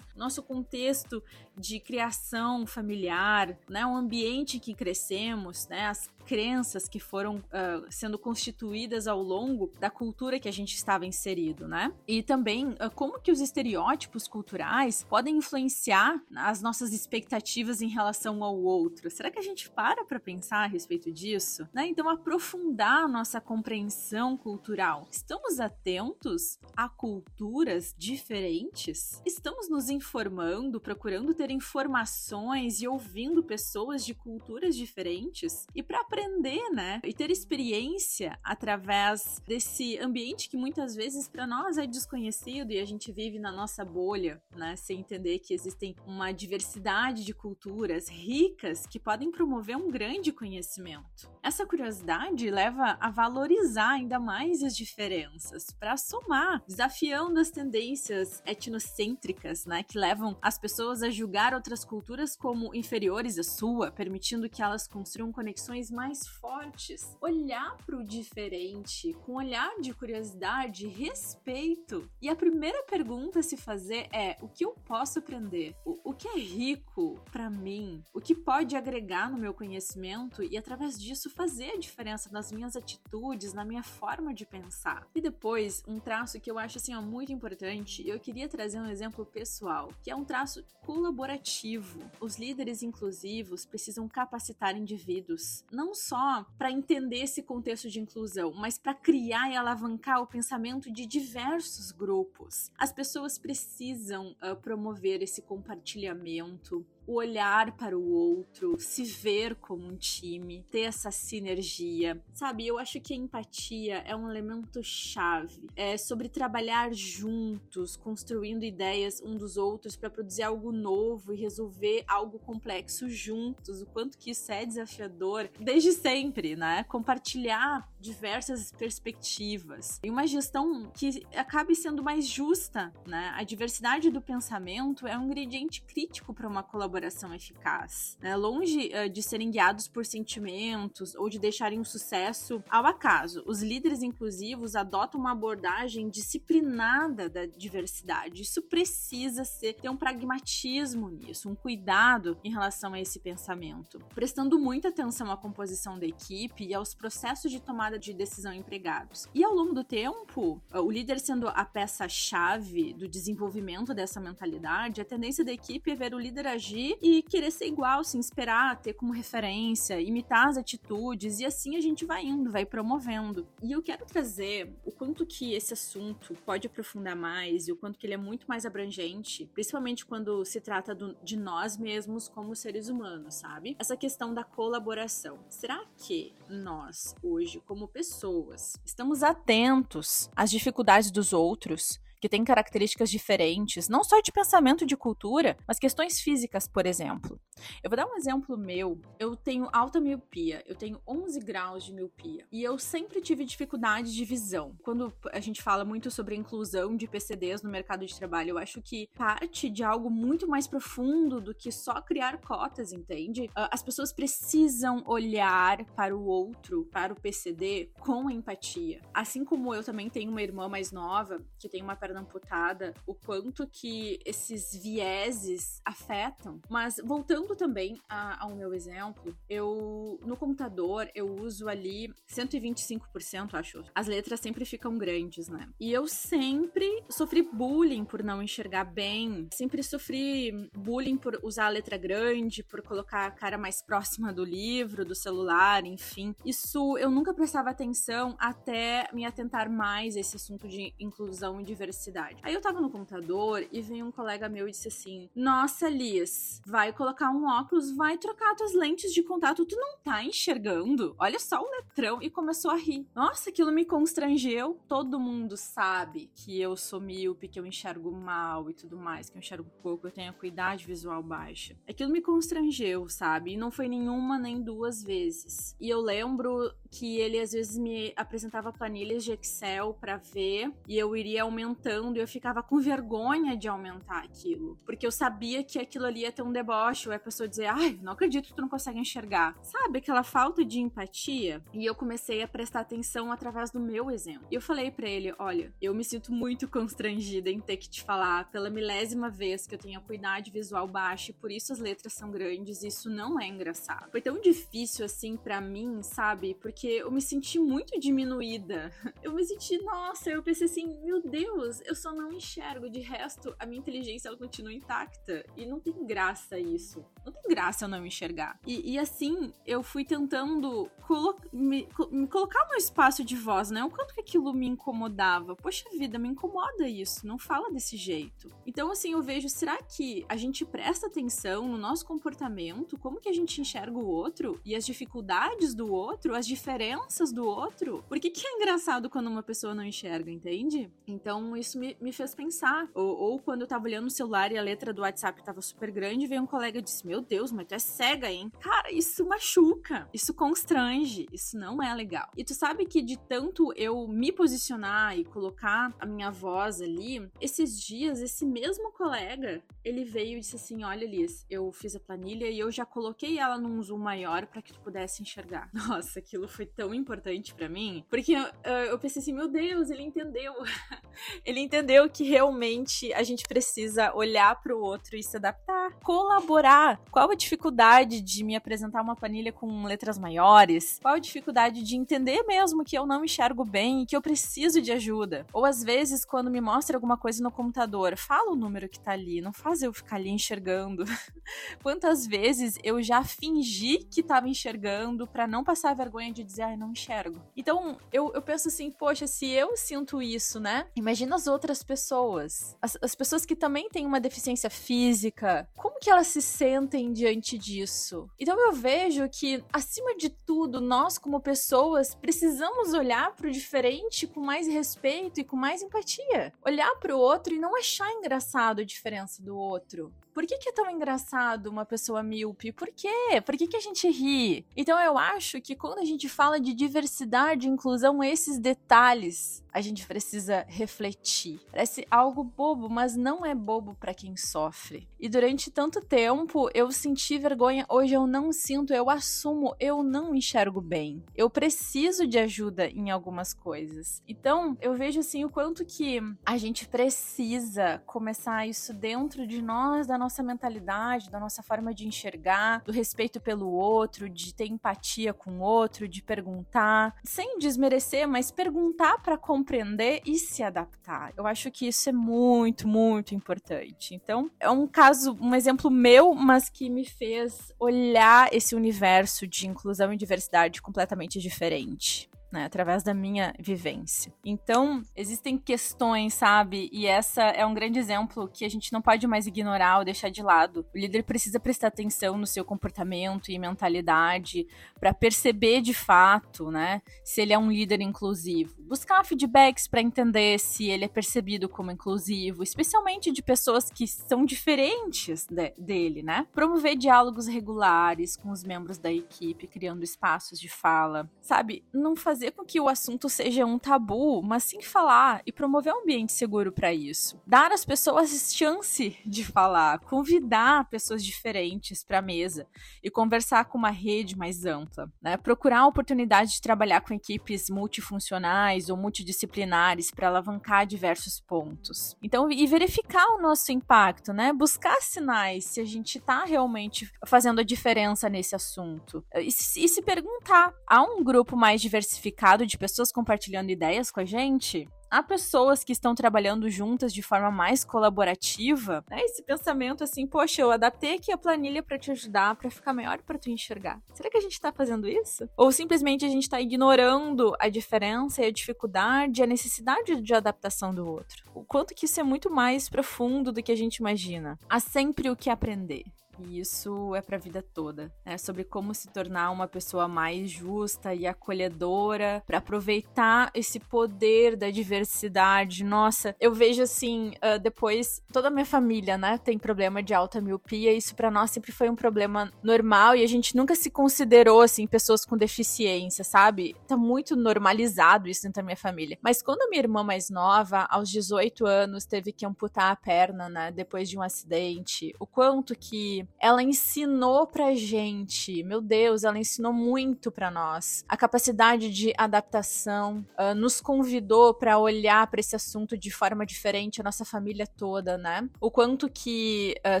nosso 0.16 0.42
contexto 0.42 1.22
de 1.56 1.80
criação 1.80 2.66
familiar, 2.66 3.56
né? 3.68 3.84
O 3.86 3.94
ambiente 3.94 4.56
em 4.56 4.60
que 4.60 4.74
crescemos, 4.74 5.66
né? 5.68 5.86
As 5.86 6.08
crenças 6.24 6.88
que 6.88 6.98
foram 6.98 7.36
uh, 7.36 7.86
sendo 7.90 8.18
constituídas 8.18 9.06
ao 9.06 9.22
longo 9.22 9.72
da 9.78 9.90
cultura 9.90 10.38
que 10.38 10.48
a 10.48 10.52
gente 10.52 10.74
estava 10.74 11.06
inserido, 11.06 11.68
né? 11.68 11.92
E 12.06 12.22
também 12.22 12.68
uh, 12.70 12.90
como 12.94 13.20
que 13.20 13.30
os 13.30 13.40
estereótipos 13.40 14.26
culturais 14.26 15.04
podem 15.08 15.36
influenciar 15.36 16.22
as 16.34 16.62
nossas 16.62 16.92
expectativas 16.92 17.82
em 17.82 17.88
relação 17.88 18.42
ao 18.42 18.56
outro. 18.56 19.10
Será 19.10 19.30
que 19.30 19.38
a 19.38 19.42
gente 19.42 19.70
para 19.70 20.04
para 20.04 20.20
pensar 20.20 20.64
a 20.64 20.66
respeito 20.66 21.12
disso? 21.12 21.68
Né? 21.72 21.86
Então 21.86 22.08
aprofundar 22.08 23.04
a 23.04 23.08
nossa 23.08 23.40
compreensão 23.40 24.36
cultural. 24.36 25.06
Estamos 25.10 25.60
atentos 25.60 26.58
a 26.76 26.88
culturas 26.88 27.94
diferentes? 27.96 29.20
Estamos 29.26 29.68
nos 29.68 29.90
informando, 29.90 30.80
procurando 30.80 31.34
ter 31.34 31.50
informações 31.50 32.80
e 32.80 32.88
ouvindo 32.88 33.42
pessoas 33.42 34.04
de 34.04 34.14
culturas 34.14 34.76
diferentes? 34.76 35.66
E 35.74 35.82
para 35.82 36.00
aprender, 36.12 36.68
né? 36.70 37.00
E 37.04 37.14
ter 37.14 37.30
experiência 37.30 38.38
através 38.44 39.40
desse 39.46 39.98
ambiente 39.98 40.48
que 40.48 40.56
muitas 40.58 40.94
vezes 40.94 41.26
para 41.26 41.46
nós 41.46 41.78
é 41.78 41.86
desconhecido 41.86 42.70
e 42.70 42.78
a 42.78 42.84
gente 42.84 43.10
vive 43.10 43.38
na 43.38 43.50
nossa 43.50 43.82
bolha, 43.82 44.42
né? 44.54 44.76
Sem 44.76 45.00
entender 45.00 45.38
que 45.38 45.54
existem 45.54 45.96
uma 46.06 46.30
diversidade 46.30 47.24
de 47.24 47.32
culturas 47.32 48.08
ricas 48.08 48.86
que 48.86 49.00
podem 49.00 49.30
promover 49.30 49.76
um 49.76 49.90
grande 49.90 50.30
conhecimento. 50.32 51.30
Essa 51.42 51.66
curiosidade 51.66 52.50
leva 52.50 52.98
a 53.00 53.10
valorizar 53.10 53.92
ainda 53.92 54.20
mais 54.20 54.62
as 54.62 54.76
diferenças, 54.76 55.66
para 55.80 55.96
somar, 55.96 56.62
desafiando 56.68 57.40
as 57.40 57.50
tendências 57.50 58.42
etnocêntricas, 58.44 59.64
né? 59.64 59.82
Que 59.82 59.98
levam 59.98 60.36
as 60.42 60.58
pessoas 60.58 61.02
a 61.02 61.08
julgar 61.08 61.54
outras 61.54 61.84
culturas 61.84 62.36
como 62.36 62.74
inferiores 62.74 63.38
à 63.38 63.42
sua, 63.42 63.90
permitindo 63.90 64.48
que 64.48 64.62
elas 64.62 64.86
construam 64.86 65.32
conexões 65.32 65.90
mais 65.90 66.01
mais 66.02 66.26
fortes. 66.26 67.16
Olhar 67.20 67.76
para 67.86 67.96
o 67.96 68.02
diferente 68.02 69.12
com 69.24 69.34
olhar 69.34 69.70
de 69.80 69.94
curiosidade, 69.94 70.88
respeito. 70.88 72.10
E 72.20 72.28
a 72.28 72.34
primeira 72.34 72.82
pergunta 72.82 73.38
a 73.38 73.42
se 73.42 73.56
fazer 73.56 74.08
é: 74.12 74.36
o 74.42 74.48
que 74.48 74.64
eu 74.64 74.72
posso 74.84 75.20
aprender? 75.20 75.76
O, 75.84 76.10
o 76.10 76.12
que 76.12 76.26
é 76.26 76.36
rico 76.36 77.22
para 77.30 77.48
mim? 77.48 78.02
O 78.12 78.20
que 78.20 78.34
pode 78.34 78.74
agregar 78.74 79.30
no 79.30 79.38
meu 79.38 79.54
conhecimento 79.54 80.42
e 80.42 80.58
através 80.58 81.00
disso 81.00 81.30
fazer 81.30 81.70
a 81.70 81.78
diferença 81.78 82.28
nas 82.32 82.50
minhas 82.50 82.74
atitudes, 82.74 83.52
na 83.52 83.64
minha 83.64 83.84
forma 83.84 84.34
de 84.34 84.44
pensar? 84.44 85.06
E 85.14 85.20
depois, 85.20 85.84
um 85.86 86.00
traço 86.00 86.40
que 86.40 86.50
eu 86.50 86.58
acho 86.58 86.78
assim 86.78 86.96
ó, 86.96 87.00
muito 87.00 87.32
importante, 87.32 88.06
eu 88.08 88.18
queria 88.18 88.48
trazer 88.48 88.80
um 88.80 88.90
exemplo 88.90 89.24
pessoal, 89.24 89.92
que 90.02 90.10
é 90.10 90.16
um 90.16 90.24
traço 90.24 90.64
colaborativo. 90.84 92.00
Os 92.20 92.38
líderes 92.38 92.82
inclusivos 92.82 93.64
precisam 93.64 94.08
capacitar 94.08 94.76
indivíduos, 94.76 95.64
não 95.70 95.91
não 95.92 95.94
só 95.94 96.46
para 96.56 96.72
entender 96.72 97.18
esse 97.18 97.42
contexto 97.42 97.90
de 97.90 98.00
inclusão, 98.00 98.52
mas 98.54 98.78
para 98.78 98.94
criar 98.94 99.50
e 99.50 99.56
alavancar 99.56 100.22
o 100.22 100.26
pensamento 100.26 100.90
de 100.90 101.04
diversos 101.04 101.92
grupos. 101.92 102.70
As 102.78 102.90
pessoas 102.90 103.38
precisam 103.38 104.34
uh, 104.42 104.56
promover 104.56 105.22
esse 105.22 105.42
compartilhamento, 105.42 106.86
o 107.06 107.14
olhar 107.14 107.76
para 107.76 107.98
o 107.98 108.10
outro, 108.10 108.76
se 108.78 109.04
ver 109.04 109.56
como 109.56 109.86
um 109.86 109.96
time, 109.96 110.64
ter 110.70 110.82
essa 110.82 111.10
sinergia. 111.10 112.22
Sabe, 112.32 112.66
eu 112.66 112.78
acho 112.78 113.00
que 113.00 113.12
a 113.12 113.16
empatia 113.16 113.98
é 114.06 114.14
um 114.14 114.30
elemento 114.30 114.82
chave. 114.82 115.68
É 115.74 115.96
sobre 115.96 116.28
trabalhar 116.28 116.92
juntos, 116.92 117.96
construindo 117.96 118.64
ideias 118.64 119.20
um 119.20 119.36
dos 119.36 119.56
outros 119.56 119.96
para 119.96 120.10
produzir 120.10 120.42
algo 120.42 120.72
novo 120.72 121.32
e 121.32 121.36
resolver 121.36 122.04
algo 122.06 122.38
complexo 122.38 123.08
juntos. 123.08 123.82
O 123.82 123.86
quanto 123.86 124.16
que 124.16 124.30
isso 124.30 124.50
é 124.52 124.64
desafiador 124.64 125.50
desde 125.58 125.92
sempre, 125.92 126.56
né? 126.56 126.84
Compartilhar 126.84 127.88
diversas 128.00 128.72
perspectivas 128.72 130.00
e 130.02 130.10
uma 130.10 130.26
gestão 130.26 130.90
que 130.92 131.24
acabe 131.34 131.74
sendo 131.74 132.02
mais 132.02 132.26
justa, 132.26 132.92
né? 133.06 133.32
A 133.34 133.42
diversidade 133.42 134.10
do 134.10 134.20
pensamento 134.20 135.06
é 135.06 135.16
um 135.18 135.26
ingrediente 135.26 135.82
crítico 135.82 136.32
para 136.34 136.48
uma 136.48 136.62
colaboração 136.62 136.91
colaboração 136.92 137.34
eficaz, 137.34 138.18
né? 138.20 138.36
longe 138.36 138.90
uh, 138.92 139.08
de 139.08 139.22
serem 139.22 139.50
guiados 139.50 139.88
por 139.88 140.04
sentimentos 140.04 141.14
ou 141.14 141.30
de 141.30 141.38
deixarem 141.38 141.80
o 141.80 141.84
sucesso 141.84 142.62
ao 142.68 142.84
acaso. 142.84 143.42
Os 143.46 143.62
líderes 143.62 144.02
inclusivos 144.02 144.76
adotam 144.76 145.18
uma 145.18 145.32
abordagem 145.32 146.10
disciplinada 146.10 147.30
da 147.30 147.46
diversidade. 147.46 148.42
Isso 148.42 148.60
precisa 148.60 149.42
ser 149.42 149.72
ter 149.74 149.88
um 149.88 149.96
pragmatismo 149.96 151.08
nisso, 151.08 151.48
um 151.48 151.54
cuidado 151.54 152.38
em 152.44 152.50
relação 152.50 152.92
a 152.92 153.00
esse 153.00 153.18
pensamento, 153.18 153.98
prestando 154.14 154.58
muita 154.58 154.88
atenção 154.88 155.30
à 155.30 155.36
composição 155.36 155.98
da 155.98 156.06
equipe 156.06 156.66
e 156.66 156.74
aos 156.74 156.94
processos 156.94 157.50
de 157.50 157.60
tomada 157.60 157.98
de 157.98 158.12
decisão 158.12 158.52
empregados. 158.52 159.26
E 159.34 159.42
ao 159.42 159.54
longo 159.54 159.72
do 159.72 159.82
tempo, 159.82 160.60
o 160.74 160.90
líder 160.90 161.18
sendo 161.20 161.48
a 161.48 161.64
peça-chave 161.64 162.92
do 162.92 163.08
desenvolvimento 163.08 163.94
dessa 163.94 164.20
mentalidade, 164.20 165.00
a 165.00 165.04
tendência 165.04 165.44
da 165.44 165.52
equipe 165.52 165.90
é 165.90 165.94
ver 165.94 166.14
o 166.14 166.18
líder 166.18 166.46
agir 166.46 166.81
e 167.00 167.22
querer 167.22 167.50
ser 167.50 167.66
igual, 167.66 168.04
se 168.04 168.18
esperar, 168.18 168.80
ter 168.80 168.92
como 168.94 169.12
referência, 169.12 170.00
imitar 170.00 170.48
as 170.48 170.56
atitudes 170.56 171.38
e 171.40 171.44
assim 171.44 171.76
a 171.76 171.80
gente 171.80 172.04
vai 172.04 172.24
indo, 172.24 172.50
vai 172.50 172.64
promovendo. 172.64 173.46
E 173.62 173.72
eu 173.72 173.82
quero 173.82 174.04
trazer 174.04 174.74
o 174.84 174.90
quanto 174.90 175.26
que 175.26 175.54
esse 175.54 175.72
assunto 175.72 176.34
pode 176.44 176.66
aprofundar 176.66 177.16
mais 177.16 177.68
e 177.68 177.72
o 177.72 177.76
quanto 177.76 177.98
que 177.98 178.06
ele 178.06 178.14
é 178.14 178.18
muito 178.18 178.46
mais 178.46 178.66
abrangente, 178.66 179.48
principalmente 179.52 180.04
quando 180.04 180.44
se 180.44 180.60
trata 180.60 180.94
do, 180.94 181.14
de 181.22 181.36
nós 181.36 181.76
mesmos 181.76 182.28
como 182.28 182.54
seres 182.54 182.88
humanos, 182.88 183.34
sabe? 183.34 183.76
Essa 183.78 183.96
questão 183.96 184.34
da 184.34 184.44
colaboração. 184.44 185.38
Será 185.48 185.84
que 185.96 186.34
nós, 186.48 187.14
hoje, 187.22 187.60
como 187.66 187.88
pessoas, 187.88 188.76
estamos 188.84 189.22
atentos 189.22 190.30
às 190.36 190.50
dificuldades 190.50 191.10
dos 191.10 191.32
outros? 191.32 192.00
Que 192.22 192.28
têm 192.28 192.44
características 192.44 193.10
diferentes, 193.10 193.88
não 193.88 194.04
só 194.04 194.20
de 194.20 194.30
pensamento 194.30 194.86
de 194.86 194.96
cultura, 194.96 195.56
mas 195.66 195.80
questões 195.80 196.20
físicas, 196.20 196.68
por 196.68 196.86
exemplo. 196.86 197.40
Eu 197.82 197.90
vou 197.90 197.96
dar 197.96 198.06
um 198.06 198.14
exemplo 198.14 198.56
meu. 198.56 199.00
Eu 199.18 199.34
tenho 199.34 199.68
alta 199.72 200.00
miopia, 200.00 200.62
eu 200.64 200.76
tenho 200.76 201.00
11 201.04 201.40
graus 201.40 201.82
de 201.82 201.92
miopia 201.92 202.46
e 202.52 202.62
eu 202.62 202.78
sempre 202.78 203.20
tive 203.20 203.44
dificuldade 203.44 204.14
de 204.14 204.24
visão. 204.24 204.76
Quando 204.84 205.12
a 205.32 205.40
gente 205.40 205.60
fala 205.60 205.84
muito 205.84 206.12
sobre 206.12 206.36
a 206.36 206.38
inclusão 206.38 206.96
de 206.96 207.08
PCDs 207.08 207.60
no 207.60 207.68
mercado 207.68 208.06
de 208.06 208.16
trabalho, 208.16 208.50
eu 208.50 208.58
acho 208.58 208.80
que 208.80 209.08
parte 209.16 209.68
de 209.68 209.82
algo 209.82 210.08
muito 210.08 210.46
mais 210.46 210.68
profundo 210.68 211.40
do 211.40 211.52
que 211.52 211.72
só 211.72 212.00
criar 212.00 212.40
cotas, 212.40 212.92
entende? 212.92 213.50
Ah, 213.52 213.68
as 213.72 213.82
pessoas 213.82 214.12
precisam 214.12 215.02
olhar 215.06 215.84
para 215.96 216.16
o 216.16 216.24
outro, 216.24 216.84
para 216.92 217.12
o 217.12 217.20
PCD, 217.20 217.90
com 217.98 218.30
empatia. 218.30 219.00
Assim 219.12 219.44
como 219.44 219.74
eu 219.74 219.82
também 219.82 220.08
tenho 220.08 220.30
uma 220.30 220.40
irmã 220.40 220.68
mais 220.68 220.92
nova 220.92 221.44
que 221.58 221.68
tem 221.68 221.82
uma 221.82 221.96
perna 221.96 222.11
amputada, 222.20 222.94
o 223.06 223.14
quanto 223.14 223.66
que 223.66 224.18
esses 224.24 224.74
vieses 224.74 225.80
afetam. 225.84 226.60
Mas 226.68 226.96
voltando 227.04 227.54
também 227.54 228.00
a, 228.08 228.44
ao 228.44 228.54
meu 228.54 228.74
exemplo, 228.74 229.36
eu 229.48 230.18
no 230.24 230.36
computador 230.36 231.08
eu 231.14 231.34
uso 231.34 231.68
ali 231.68 232.12
125%, 232.28 233.54
acho. 233.54 233.84
As 233.94 234.06
letras 234.06 234.40
sempre 234.40 234.64
ficam 234.64 234.96
grandes, 234.98 235.48
né? 235.48 235.68
E 235.80 235.92
eu 235.92 236.06
sempre 236.06 237.04
sofri 237.08 237.42
bullying 237.42 238.04
por 238.04 238.22
não 238.22 238.42
enxergar 238.42 238.84
bem, 238.84 239.48
sempre 239.52 239.82
sofri 239.82 240.52
bullying 240.74 241.16
por 241.16 241.38
usar 241.42 241.66
a 241.66 241.70
letra 241.70 241.96
grande, 241.96 242.62
por 242.62 242.82
colocar 242.82 243.26
a 243.26 243.30
cara 243.30 243.58
mais 243.58 243.82
próxima 243.82 244.32
do 244.32 244.44
livro, 244.44 245.04
do 245.04 245.14
celular, 245.14 245.84
enfim. 245.84 246.34
Isso 246.44 246.96
eu 246.98 247.10
nunca 247.10 247.34
prestava 247.34 247.70
atenção 247.70 248.36
até 248.38 249.08
me 249.12 249.24
atentar 249.24 249.70
mais 249.70 250.16
a 250.16 250.20
esse 250.20 250.36
assunto 250.36 250.68
de 250.68 250.94
inclusão 250.98 251.60
e 251.60 251.64
diversidade. 251.64 252.01
Aí 252.42 252.54
eu 252.54 252.60
tava 252.60 252.80
no 252.80 252.90
computador 252.90 253.66
e 253.70 253.80
veio 253.80 254.06
um 254.06 254.12
colega 254.12 254.48
meu 254.48 254.68
e 254.68 254.70
disse 254.70 254.88
assim: 254.88 255.30
Nossa, 255.34 255.88
Liz, 255.88 256.60
vai 256.66 256.92
colocar 256.92 257.30
um 257.30 257.46
óculos, 257.46 257.94
vai 257.94 258.18
trocar 258.18 258.54
tuas 258.54 258.74
lentes 258.74 259.12
de 259.12 259.22
contato, 259.22 259.64
tu 259.64 259.76
não 259.76 259.98
tá 259.98 260.24
enxergando? 260.24 261.14
Olha 261.18 261.38
só 261.38 261.60
o 261.62 261.70
letrão. 261.70 262.20
E 262.20 262.30
começou 262.30 262.70
a 262.70 262.76
rir. 262.76 263.06
Nossa, 263.14 263.50
aquilo 263.50 263.72
me 263.72 263.84
constrangeu. 263.84 264.80
Todo 264.88 265.20
mundo 265.20 265.56
sabe 265.56 266.30
que 266.34 266.60
eu 266.60 266.76
sou 266.76 267.00
míope, 267.00 267.48
que 267.48 267.58
eu 267.58 267.66
enxergo 267.66 268.10
mal 268.10 268.70
e 268.70 268.74
tudo 268.74 268.96
mais, 268.96 269.28
que 269.28 269.36
eu 269.36 269.40
enxergo 269.40 269.70
pouco, 269.82 270.06
eu 270.06 270.10
tenho 270.10 270.30
acuidade 270.30 270.86
visual 270.86 271.22
baixa. 271.22 271.76
Aquilo 271.88 272.10
me 272.10 272.20
constrangeu, 272.20 273.08
sabe? 273.08 273.52
E 273.52 273.56
não 273.56 273.70
foi 273.70 273.88
nenhuma 273.88 274.38
nem 274.38 274.62
duas 274.62 275.02
vezes. 275.02 275.76
E 275.80 275.88
eu 275.88 276.00
lembro 276.00 276.72
que 276.92 277.18
ele 277.18 277.40
às 277.40 277.52
vezes 277.52 277.78
me 277.78 278.12
apresentava 278.14 278.70
planilhas 278.70 279.24
de 279.24 279.32
Excel 279.32 279.96
para 279.98 280.18
ver 280.18 280.70
e 280.86 280.98
eu 280.98 281.16
iria 281.16 281.42
aumentando 281.42 282.18
e 282.18 282.20
eu 282.20 282.28
ficava 282.28 282.62
com 282.62 282.78
vergonha 282.78 283.56
de 283.56 283.66
aumentar 283.66 284.22
aquilo, 284.22 284.78
porque 284.84 285.06
eu 285.06 285.10
sabia 285.10 285.64
que 285.64 285.78
aquilo 285.78 286.04
ali 286.04 286.20
ia 286.20 286.30
ter 286.30 286.42
um 286.42 286.52
deboche, 286.52 287.08
ou 287.08 287.14
a 287.14 287.18
pessoa 287.18 287.48
dizer, 287.48 287.66
ai, 287.66 287.98
não 288.02 288.12
acredito 288.12 288.48
que 288.48 288.54
tu 288.54 288.60
não 288.60 288.68
consegue 288.68 288.98
enxergar. 288.98 289.56
Sabe 289.62 289.98
aquela 289.98 290.22
falta 290.22 290.62
de 290.64 290.80
empatia? 290.80 291.62
E 291.72 291.86
eu 291.86 291.94
comecei 291.94 292.42
a 292.42 292.48
prestar 292.48 292.80
atenção 292.80 293.32
através 293.32 293.70
do 293.70 293.80
meu 293.80 294.10
exemplo. 294.10 294.46
E 294.50 294.54
eu 294.54 294.60
falei 294.60 294.90
para 294.90 295.08
ele, 295.08 295.34
olha, 295.38 295.72
eu 295.80 295.94
me 295.94 296.04
sinto 296.04 296.30
muito 296.30 296.68
constrangida 296.68 297.48
em 297.48 297.58
ter 297.58 297.78
que 297.78 297.88
te 297.88 298.02
falar 298.02 298.50
pela 298.50 298.68
milésima 298.68 299.30
vez 299.30 299.66
que 299.66 299.74
eu 299.74 299.78
tenho 299.78 299.98
acuidade 299.98 300.50
visual 300.50 300.86
baixa 300.86 301.30
e 301.30 301.34
por 301.34 301.50
isso 301.50 301.72
as 301.72 301.78
letras 301.78 302.12
são 302.12 302.30
grandes, 302.30 302.82
e 302.82 302.88
isso 302.88 303.08
não 303.08 303.40
é 303.40 303.46
engraçado. 303.46 304.10
Foi 304.10 304.20
tão 304.20 304.38
difícil 304.40 305.06
assim 305.06 305.36
para 305.36 305.60
mim, 305.60 306.02
sabe? 306.02 306.54
Porque 306.60 306.81
porque 306.82 306.94
eu 306.94 307.12
me 307.12 307.22
senti 307.22 307.60
muito 307.60 307.98
diminuída. 308.00 308.92
Eu 309.22 309.32
me 309.32 309.44
senti, 309.44 309.78
nossa, 309.84 310.30
eu 310.30 310.42
pensei 310.42 310.66
assim, 310.66 311.00
meu 311.04 311.22
Deus, 311.22 311.80
eu 311.86 311.94
só 311.94 312.12
não 312.12 312.32
enxergo. 312.32 312.90
De 312.90 312.98
resto, 312.98 313.54
a 313.56 313.64
minha 313.64 313.78
inteligência 313.78 314.26
ela 314.26 314.36
continua 314.36 314.72
intacta. 314.72 315.44
E 315.56 315.64
não 315.64 315.78
tem 315.78 316.04
graça 316.04 316.58
isso. 316.58 317.04
Não 317.24 317.32
tem 317.32 317.42
graça 317.48 317.84
eu 317.84 317.88
não 317.88 318.04
enxergar. 318.04 318.58
E, 318.66 318.92
e 318.92 318.98
assim, 318.98 319.52
eu 319.64 319.80
fui 319.80 320.04
tentando 320.04 320.90
colo 321.06 321.36
me, 321.52 321.88
me, 322.10 322.26
colocar 322.26 322.66
no 322.68 322.74
espaço 322.74 323.24
de 323.24 323.36
voz, 323.36 323.70
né? 323.70 323.84
O 323.84 323.90
quanto 323.90 324.12
que 324.12 324.20
aquilo 324.20 324.52
me 324.52 324.66
incomodava. 324.66 325.54
Poxa 325.54 325.88
vida, 325.96 326.18
me 326.18 326.28
incomoda 326.28 326.88
isso. 326.88 327.24
Não 327.24 327.38
fala 327.38 327.70
desse 327.70 327.96
jeito. 327.96 328.48
Então, 328.66 328.90
assim, 328.90 329.12
eu 329.12 329.22
vejo, 329.22 329.48
será 329.48 329.80
que 329.80 330.26
a 330.28 330.36
gente 330.36 330.64
presta 330.64 331.06
atenção 331.06 331.68
no 331.68 331.78
nosso 331.78 332.04
comportamento? 332.04 332.98
Como 332.98 333.20
que 333.20 333.28
a 333.28 333.32
gente 333.32 333.60
enxerga 333.60 333.96
o 333.96 334.06
outro? 334.06 334.60
E 334.64 334.74
as 334.74 334.84
dificuldades 334.84 335.74
do 335.76 335.92
outro? 335.92 336.34
As 336.34 336.44
diferenças 336.44 336.71
diferenças 336.72 337.30
do 337.32 337.44
outro. 337.44 338.02
Por 338.08 338.18
que, 338.18 338.30
que 338.30 338.46
é 338.46 338.56
engraçado 338.56 339.10
quando 339.10 339.26
uma 339.26 339.42
pessoa 339.42 339.74
não 339.74 339.84
enxerga, 339.84 340.30
entende? 340.30 340.90
Então 341.06 341.54
isso 341.54 341.78
me, 341.78 341.96
me 342.00 342.12
fez 342.12 342.34
pensar. 342.34 342.88
Ou, 342.94 343.06
ou, 343.06 343.38
quando 343.38 343.62
eu 343.62 343.66
tava 343.66 343.84
olhando 343.84 344.04
no 344.04 344.10
celular 344.10 344.50
e 344.50 344.56
a 344.56 344.62
letra 344.62 344.92
do 344.92 345.02
WhatsApp 345.02 345.44
tava 345.44 345.60
super 345.60 345.90
grande, 345.90 346.26
veio 346.26 346.42
um 346.42 346.46
colega 346.46 346.78
e 346.78 346.82
disse: 346.82 347.06
Meu 347.06 347.20
Deus, 347.20 347.52
mas 347.52 347.66
tu 347.66 347.74
é 347.74 347.78
cega, 347.78 348.30
hein? 348.30 348.50
Cara, 348.60 348.90
isso 348.90 349.26
machuca, 349.26 350.08
isso 350.14 350.32
constrange, 350.32 351.26
isso 351.30 351.58
não 351.58 351.82
é 351.82 351.94
legal. 351.94 352.30
E 352.36 352.42
tu 352.42 352.54
sabe 352.54 352.86
que 352.86 353.02
de 353.02 353.18
tanto 353.18 353.72
eu 353.76 354.08
me 354.08 354.32
posicionar 354.32 355.18
e 355.18 355.24
colocar 355.24 355.94
a 356.00 356.06
minha 356.06 356.30
voz 356.30 356.80
ali, 356.80 357.30
esses 357.40 357.78
dias, 357.78 358.22
esse 358.22 358.46
mesmo 358.46 358.92
colega, 358.92 359.62
ele 359.84 360.04
veio 360.04 360.38
e 360.38 360.40
disse 360.40 360.56
assim: 360.56 360.84
Olha, 360.84 361.06
Liz, 361.06 361.44
eu 361.50 361.70
fiz 361.70 361.94
a 361.94 362.00
planilha 362.00 362.48
e 362.48 362.58
eu 362.58 362.70
já 362.70 362.86
coloquei 362.86 363.38
ela 363.38 363.58
num 363.58 363.82
zoom 363.82 363.98
maior 363.98 364.46
para 364.46 364.62
que 364.62 364.72
tu 364.72 364.80
pudesse 364.80 365.20
enxergar. 365.20 365.68
Nossa, 365.74 366.18
aquilo 366.18 366.48
foi 366.48 366.61
foi 366.62 366.66
tão 366.66 366.94
importante 366.94 367.52
para 367.54 367.68
mim, 367.68 368.04
porque 368.08 368.32
eu, 368.32 368.44
eu 368.86 368.98
pensei 368.98 369.20
assim, 369.20 369.32
meu 369.32 369.48
Deus, 369.48 369.90
ele 369.90 370.02
entendeu. 370.02 370.54
ele 371.44 371.60
entendeu 371.60 372.08
que 372.08 372.22
realmente 372.24 373.12
a 373.14 373.22
gente 373.22 373.44
precisa 373.44 374.14
olhar 374.14 374.60
para 374.62 374.74
o 374.74 374.80
outro 374.80 375.16
e 375.16 375.22
se 375.22 375.36
adaptar, 375.36 375.92
colaborar. 376.04 377.00
Qual 377.10 377.30
a 377.30 377.34
dificuldade 377.34 378.20
de 378.20 378.44
me 378.44 378.54
apresentar 378.54 379.02
uma 379.02 379.16
planilha 379.16 379.52
com 379.52 379.84
letras 379.84 380.18
maiores? 380.18 381.00
Qual 381.02 381.14
a 381.14 381.18
dificuldade 381.18 381.82
de 381.82 381.96
entender 381.96 382.44
mesmo 382.44 382.84
que 382.84 382.96
eu 382.96 383.06
não 383.06 383.24
enxergo 383.24 383.64
bem 383.64 384.02
e 384.02 384.06
que 384.06 384.16
eu 384.16 384.22
preciso 384.22 384.80
de 384.80 384.92
ajuda? 384.92 385.44
Ou 385.52 385.64
às 385.64 385.82
vezes, 385.82 386.24
quando 386.24 386.50
me 386.50 386.60
mostra 386.60 386.96
alguma 386.96 387.16
coisa 387.16 387.42
no 387.42 387.50
computador, 387.50 388.16
fala 388.16 388.52
o 388.52 388.56
número 388.56 388.88
que 388.88 389.00
tá 389.00 389.12
ali, 389.12 389.40
não 389.40 389.52
faz 389.52 389.82
eu 389.82 389.92
ficar 389.92 390.16
ali 390.16 390.30
enxergando. 390.30 391.04
Quantas 391.82 392.26
vezes 392.26 392.78
eu 392.84 393.02
já 393.02 393.24
fingi 393.24 393.98
que 394.04 394.22
tava 394.22 394.48
enxergando 394.48 395.26
para 395.26 395.46
não 395.46 395.64
passar 395.64 395.94
vergonha 395.94 396.32
de 396.32 396.44
dizer, 396.52 396.62
ai, 396.62 396.76
não 396.76 396.92
enxergo. 396.92 397.40
Então, 397.56 397.98
eu, 398.12 398.32
eu 398.34 398.42
penso 398.42 398.68
assim, 398.68 398.90
poxa, 398.90 399.26
se 399.26 399.46
eu 399.48 399.76
sinto 399.76 400.22
isso, 400.22 400.60
né? 400.60 400.86
Imagina 400.94 401.36
as 401.36 401.46
outras 401.46 401.82
pessoas. 401.82 402.76
As, 402.80 402.96
as 403.02 403.14
pessoas 403.14 403.44
que 403.44 403.56
também 403.56 403.88
têm 403.88 404.06
uma 404.06 404.20
deficiência 404.20 404.70
física, 404.70 405.68
como 405.76 405.98
que 405.98 406.10
elas 406.10 406.28
se 406.28 406.42
sentem 406.42 407.12
diante 407.12 407.58
disso? 407.58 408.28
Então, 408.38 408.58
eu 408.58 408.72
vejo 408.72 409.28
que, 409.28 409.64
acima 409.72 410.16
de 410.16 410.28
tudo, 410.28 410.80
nós, 410.80 411.18
como 411.18 411.40
pessoas, 411.40 412.14
precisamos 412.14 412.92
olhar 412.92 413.34
para 413.34 413.48
o 413.48 413.50
diferente 413.50 414.26
com 414.26 414.40
mais 414.40 414.66
respeito 414.66 415.40
e 415.40 415.44
com 415.44 415.56
mais 415.56 415.82
empatia. 415.82 416.52
Olhar 416.64 416.94
para 416.96 417.16
o 417.16 417.18
outro 417.18 417.54
e 417.54 417.58
não 417.58 417.76
achar 417.76 418.10
engraçado 418.12 418.80
a 418.80 418.84
diferença 418.84 419.42
do 419.42 419.56
outro. 419.56 420.12
Por 420.32 420.46
que, 420.46 420.58
que, 420.58 420.68
é 420.70 420.72
tão 420.72 420.90
engraçado 420.90 421.66
uma 421.66 421.84
pessoa 421.84 422.22
míope? 422.22 422.72
Por 422.72 422.88
quê? 422.88 423.40
Por 423.44 423.56
que, 423.56 423.66
que 423.66 423.76
a 423.76 423.80
gente 423.80 424.08
ri? 424.08 424.66
Então 424.76 424.98
eu 425.00 425.18
acho 425.18 425.60
que 425.60 425.76
quando 425.76 425.98
a 425.98 426.04
gente 426.04 426.28
fala 426.28 426.58
de 426.58 426.72
diversidade 426.72 427.66
e 427.66 427.70
inclusão, 427.70 428.22
esses 428.22 428.58
detalhes 428.58 429.62
a 429.72 429.80
gente 429.80 430.06
precisa 430.06 430.66
refletir. 430.68 431.60
Parece 431.70 432.06
algo 432.10 432.44
bobo, 432.44 432.90
mas 432.90 433.16
não 433.16 433.44
é 433.44 433.54
bobo 433.54 433.96
para 433.98 434.12
quem 434.12 434.36
sofre. 434.36 435.08
E 435.18 435.28
durante 435.28 435.70
tanto 435.70 436.00
tempo 436.00 436.68
eu 436.74 436.92
senti 436.92 437.38
vergonha, 437.38 437.86
hoje 437.88 438.12
eu 438.14 438.26
não 438.26 438.52
sinto, 438.52 438.92
eu 438.92 439.08
assumo, 439.08 439.74
eu 439.80 440.02
não 440.02 440.34
enxergo 440.34 440.80
bem. 440.80 441.22
Eu 441.34 441.48
preciso 441.48 442.26
de 442.26 442.38
ajuda 442.38 442.86
em 442.88 443.10
algumas 443.10 443.54
coisas. 443.54 444.22
Então, 444.28 444.76
eu 444.80 444.94
vejo 444.94 445.20
assim 445.20 445.44
o 445.44 445.50
quanto 445.50 445.84
que 445.84 446.20
a 446.44 446.58
gente 446.58 446.86
precisa 446.86 448.02
começar 448.04 448.66
isso 448.66 448.92
dentro 448.92 449.46
de 449.46 449.62
nós, 449.62 450.06
da 450.06 450.18
nossa 450.22 450.42
mentalidade, 450.42 451.30
da 451.30 451.40
nossa 451.40 451.62
forma 451.62 451.92
de 451.92 452.06
enxergar, 452.06 452.82
do 452.84 452.92
respeito 452.92 453.40
pelo 453.40 453.70
outro, 453.70 454.28
de 454.28 454.54
ter 454.54 454.66
empatia 454.66 455.32
com 455.32 455.58
o 455.58 455.60
outro, 455.60 456.08
de 456.08 456.22
perguntar, 456.22 457.14
sem 457.24 457.58
desmerecer, 457.58 458.26
mas 458.28 458.50
perguntar 458.50 459.18
para 459.18 459.36
compreender 459.36 460.22
e 460.24 460.38
se 460.38 460.62
adaptar. 460.62 461.32
Eu 461.36 461.46
acho 461.46 461.70
que 461.70 461.86
isso 461.86 462.08
é 462.08 462.12
muito, 462.12 462.86
muito 462.86 463.34
importante. 463.34 464.14
Então, 464.14 464.50
é 464.60 464.70
um 464.70 464.86
caso, 464.86 465.36
um 465.40 465.54
exemplo 465.54 465.90
meu, 465.90 466.34
mas 466.34 466.68
que 466.68 466.88
me 466.88 467.04
fez 467.04 467.72
olhar 467.78 468.52
esse 468.52 468.74
universo 468.74 469.46
de 469.46 469.66
inclusão 469.66 470.12
e 470.12 470.16
diversidade 470.16 470.80
completamente 470.80 471.40
diferente. 471.40 472.31
Né, 472.52 472.64
através 472.64 473.02
da 473.02 473.14
minha 473.14 473.54
vivência. 473.58 474.32
Então, 474.44 475.02
existem 475.16 475.56
questões, 475.56 476.34
sabe? 476.34 476.90
E 476.92 477.06
essa 477.06 477.42
é 477.42 477.64
um 477.64 477.72
grande 477.74 477.98
exemplo 477.98 478.48
que 478.48 478.64
a 478.64 478.68
gente 478.68 478.92
não 478.92 479.00
pode 479.00 479.26
mais 479.26 479.46
ignorar 479.46 479.98
ou 479.98 480.04
deixar 480.04 480.28
de 480.28 480.42
lado. 480.42 480.86
O 480.94 480.98
líder 480.98 481.24
precisa 481.24 481.58
prestar 481.58 481.88
atenção 481.88 482.36
no 482.36 482.46
seu 482.46 482.64
comportamento 482.64 483.50
e 483.50 483.58
mentalidade 483.58 484.66
para 485.00 485.14
perceber 485.14 485.80
de 485.80 485.94
fato, 485.94 486.70
né, 486.70 487.00
se 487.24 487.40
ele 487.40 487.52
é 487.52 487.58
um 487.58 487.72
líder 487.72 488.00
inclusivo. 488.00 488.74
Buscar 488.82 489.24
feedbacks 489.24 489.88
para 489.88 490.02
entender 490.02 490.58
se 490.58 490.88
ele 490.88 491.06
é 491.06 491.08
percebido 491.08 491.68
como 491.68 491.90
inclusivo, 491.90 492.62
especialmente 492.62 493.32
de 493.32 493.42
pessoas 493.42 493.90
que 493.90 494.06
são 494.06 494.44
diferentes 494.44 495.46
de, 495.46 495.72
dele, 495.78 496.22
né? 496.22 496.46
Promover 496.52 496.96
diálogos 496.96 497.46
regulares 497.46 498.36
com 498.36 498.50
os 498.50 498.62
membros 498.62 498.98
da 498.98 499.12
equipe, 499.12 499.66
criando 499.66 500.02
espaços 500.02 500.58
de 500.58 500.68
fala, 500.68 501.30
sabe? 501.40 501.84
Não 501.92 502.14
fazer 502.14 502.41
com 502.50 502.64
que 502.64 502.80
o 502.80 502.88
assunto 502.88 503.28
seja 503.28 503.64
um 503.64 503.78
tabu, 503.78 504.42
mas 504.42 504.64
sim 504.64 504.82
falar 504.82 505.42
e 505.46 505.52
promover 505.52 505.94
um 505.94 506.02
ambiente 506.02 506.32
seguro 506.32 506.72
para 506.72 506.92
isso. 506.92 507.40
Dar 507.46 507.72
às 507.72 507.84
pessoas 507.84 508.52
chance 508.52 509.16
de 509.24 509.44
falar, 509.44 509.98
convidar 510.00 510.88
pessoas 510.88 511.24
diferentes 511.24 512.04
para 512.04 512.18
a 512.18 512.22
mesa 512.22 512.66
e 513.02 513.10
conversar 513.10 513.66
com 513.66 513.78
uma 513.78 513.90
rede 513.90 514.36
mais 514.36 514.64
ampla, 514.64 515.10
né? 515.20 515.36
Procurar 515.36 515.80
a 515.80 515.86
oportunidade 515.86 516.52
de 516.52 516.60
trabalhar 516.60 517.00
com 517.00 517.14
equipes 517.14 517.68
multifuncionais 517.70 518.88
ou 518.88 518.96
multidisciplinares 518.96 520.10
para 520.10 520.28
alavancar 520.28 520.86
diversos 520.86 521.40
pontos. 521.40 522.16
Então, 522.22 522.50
e 522.50 522.66
verificar 522.66 523.26
o 523.34 523.40
nosso 523.40 523.70
impacto, 523.72 524.32
né? 524.32 524.52
Buscar 524.52 525.00
sinais 525.00 525.66
se 525.66 525.80
a 525.80 525.84
gente 525.84 526.18
está 526.18 526.44
realmente 526.44 527.10
fazendo 527.26 527.60
a 527.60 527.64
diferença 527.64 528.28
nesse 528.28 528.54
assunto. 528.54 529.24
E, 529.36 529.48
e 529.48 529.88
se 529.88 530.02
perguntar: 530.02 530.72
há 530.86 531.02
um 531.02 531.22
grupo 531.22 531.56
mais 531.56 531.80
diversificado 531.80 532.31
de 532.66 532.78
pessoas 532.78 533.12
compartilhando 533.12 533.70
ideias 533.70 534.10
com 534.10 534.20
a 534.20 534.24
gente? 534.24 534.88
há 535.12 535.22
pessoas 535.22 535.84
que 535.84 535.92
estão 535.92 536.14
trabalhando 536.14 536.70
juntas 536.70 537.12
de 537.12 537.20
forma 537.20 537.50
mais 537.50 537.84
colaborativa, 537.84 539.04
né? 539.10 539.20
Esse 539.20 539.42
pensamento 539.42 540.02
assim, 540.02 540.26
poxa, 540.26 540.62
eu 540.62 540.70
adaptei 540.70 541.16
aqui 541.16 541.30
a 541.30 541.36
planilha 541.36 541.82
para 541.82 541.98
te 541.98 542.10
ajudar, 542.10 542.56
para 542.56 542.70
ficar 542.70 542.94
melhor 542.94 543.20
para 543.20 543.38
tu 543.38 543.50
enxergar. 543.50 544.00
Será 544.14 544.30
que 544.30 544.38
a 544.38 544.40
gente 544.40 544.58
tá 544.58 544.72
fazendo 544.72 545.06
isso? 545.06 545.46
Ou 545.54 545.70
simplesmente 545.70 546.24
a 546.24 546.28
gente 546.28 546.48
tá 546.48 546.58
ignorando 546.58 547.54
a 547.60 547.68
diferença 547.68 548.40
e 548.40 548.46
a 548.46 548.50
dificuldade, 548.50 549.42
a 549.42 549.46
necessidade 549.46 550.18
de 550.18 550.34
adaptação 550.34 550.94
do 550.94 551.06
outro? 551.06 551.44
O 551.54 551.62
quanto 551.62 551.94
que 551.94 552.06
isso 552.06 552.18
é 552.18 552.22
muito 552.22 552.50
mais 552.50 552.88
profundo 552.88 553.52
do 553.52 553.62
que 553.62 553.72
a 553.72 553.76
gente 553.76 553.96
imagina. 553.96 554.58
Há 554.66 554.80
sempre 554.80 555.28
o 555.28 555.36
que 555.36 555.50
aprender. 555.50 556.04
E 556.38 556.60
isso 556.60 557.14
é 557.14 557.20
para 557.20 557.36
a 557.36 557.40
vida 557.40 557.62
toda, 557.62 558.12
né? 558.24 558.38
Sobre 558.38 558.64
como 558.64 558.94
se 558.94 559.08
tornar 559.08 559.50
uma 559.50 559.68
pessoa 559.68 560.08
mais 560.08 560.50
justa 560.50 561.14
e 561.14 561.26
acolhedora, 561.26 562.42
para 562.46 562.58
aproveitar 562.58 563.50
esse 563.54 563.78
poder 563.78 564.56
da 564.56 564.70
diversidade. 564.70 565.84
Nossa, 565.84 566.34
eu 566.40 566.52
vejo 566.52 566.82
assim, 566.82 567.32
uh, 567.36 567.58
depois 567.60 568.22
toda 568.32 568.48
a 568.48 568.50
minha 568.50 568.64
família, 568.64 569.16
né, 569.18 569.38
tem 569.38 569.58
problema 569.58 570.02
de 570.02 570.14
alta 570.14 570.40
miopia. 570.40 570.92
Isso 570.92 571.14
para 571.14 571.30
nós 571.30 571.50
sempre 571.50 571.72
foi 571.72 571.88
um 571.88 571.96
problema 571.96 572.52
normal 572.62 573.16
e 573.16 573.22
a 573.22 573.26
gente 573.26 573.56
nunca 573.56 573.74
se 573.74 573.90
considerou 573.90 574.60
assim 574.60 574.86
pessoas 574.86 575.24
com 575.24 575.36
deficiência, 575.36 576.24
sabe? 576.24 576.74
Tá 576.86 576.96
muito 576.96 577.36
normalizado 577.36 578.28
isso 578.28 578.42
dentro 578.42 578.62
da 578.62 578.66
minha 578.66 578.76
família. 578.76 579.18
Mas 579.22 579.42
quando 579.42 579.62
a 579.62 579.68
minha 579.68 579.80
irmã 579.80 580.02
mais 580.02 580.30
nova, 580.30 580.86
aos 580.90 581.08
18 581.10 581.66
anos, 581.66 582.04
teve 582.04 582.32
que 582.32 582.46
amputar 582.46 582.92
a 582.92 582.96
perna, 582.96 583.48
né, 583.48 583.70
depois 583.70 584.08
de 584.08 584.18
um 584.18 584.22
acidente, 584.22 585.14
o 585.18 585.26
quanto 585.26 585.74
que 585.74 586.21
ela 586.40 586.62
ensinou 586.62 587.46
pra 587.46 587.74
gente, 587.74 588.62
meu 588.62 588.80
Deus, 588.80 589.24
ela 589.24 589.38
ensinou 589.38 589.72
muito 589.72 590.30
para 590.30 590.50
nós. 590.50 591.04
A 591.08 591.16
capacidade 591.16 591.90
de 591.90 592.12
adaptação, 592.16 593.24
uh, 593.38 593.54
nos 593.54 593.80
convidou 593.80 594.54
para 594.54 594.78
olhar 594.78 595.26
para 595.26 595.40
esse 595.40 595.56
assunto 595.56 595.96
de 595.96 596.10
forma 596.10 596.44
diferente, 596.44 597.00
a 597.00 597.04
nossa 597.04 597.24
família 597.24 597.66
toda, 597.66 598.16
né? 598.18 598.48
O 598.60 598.70
quanto 598.70 599.08
que 599.08 599.74
uh, 599.78 600.00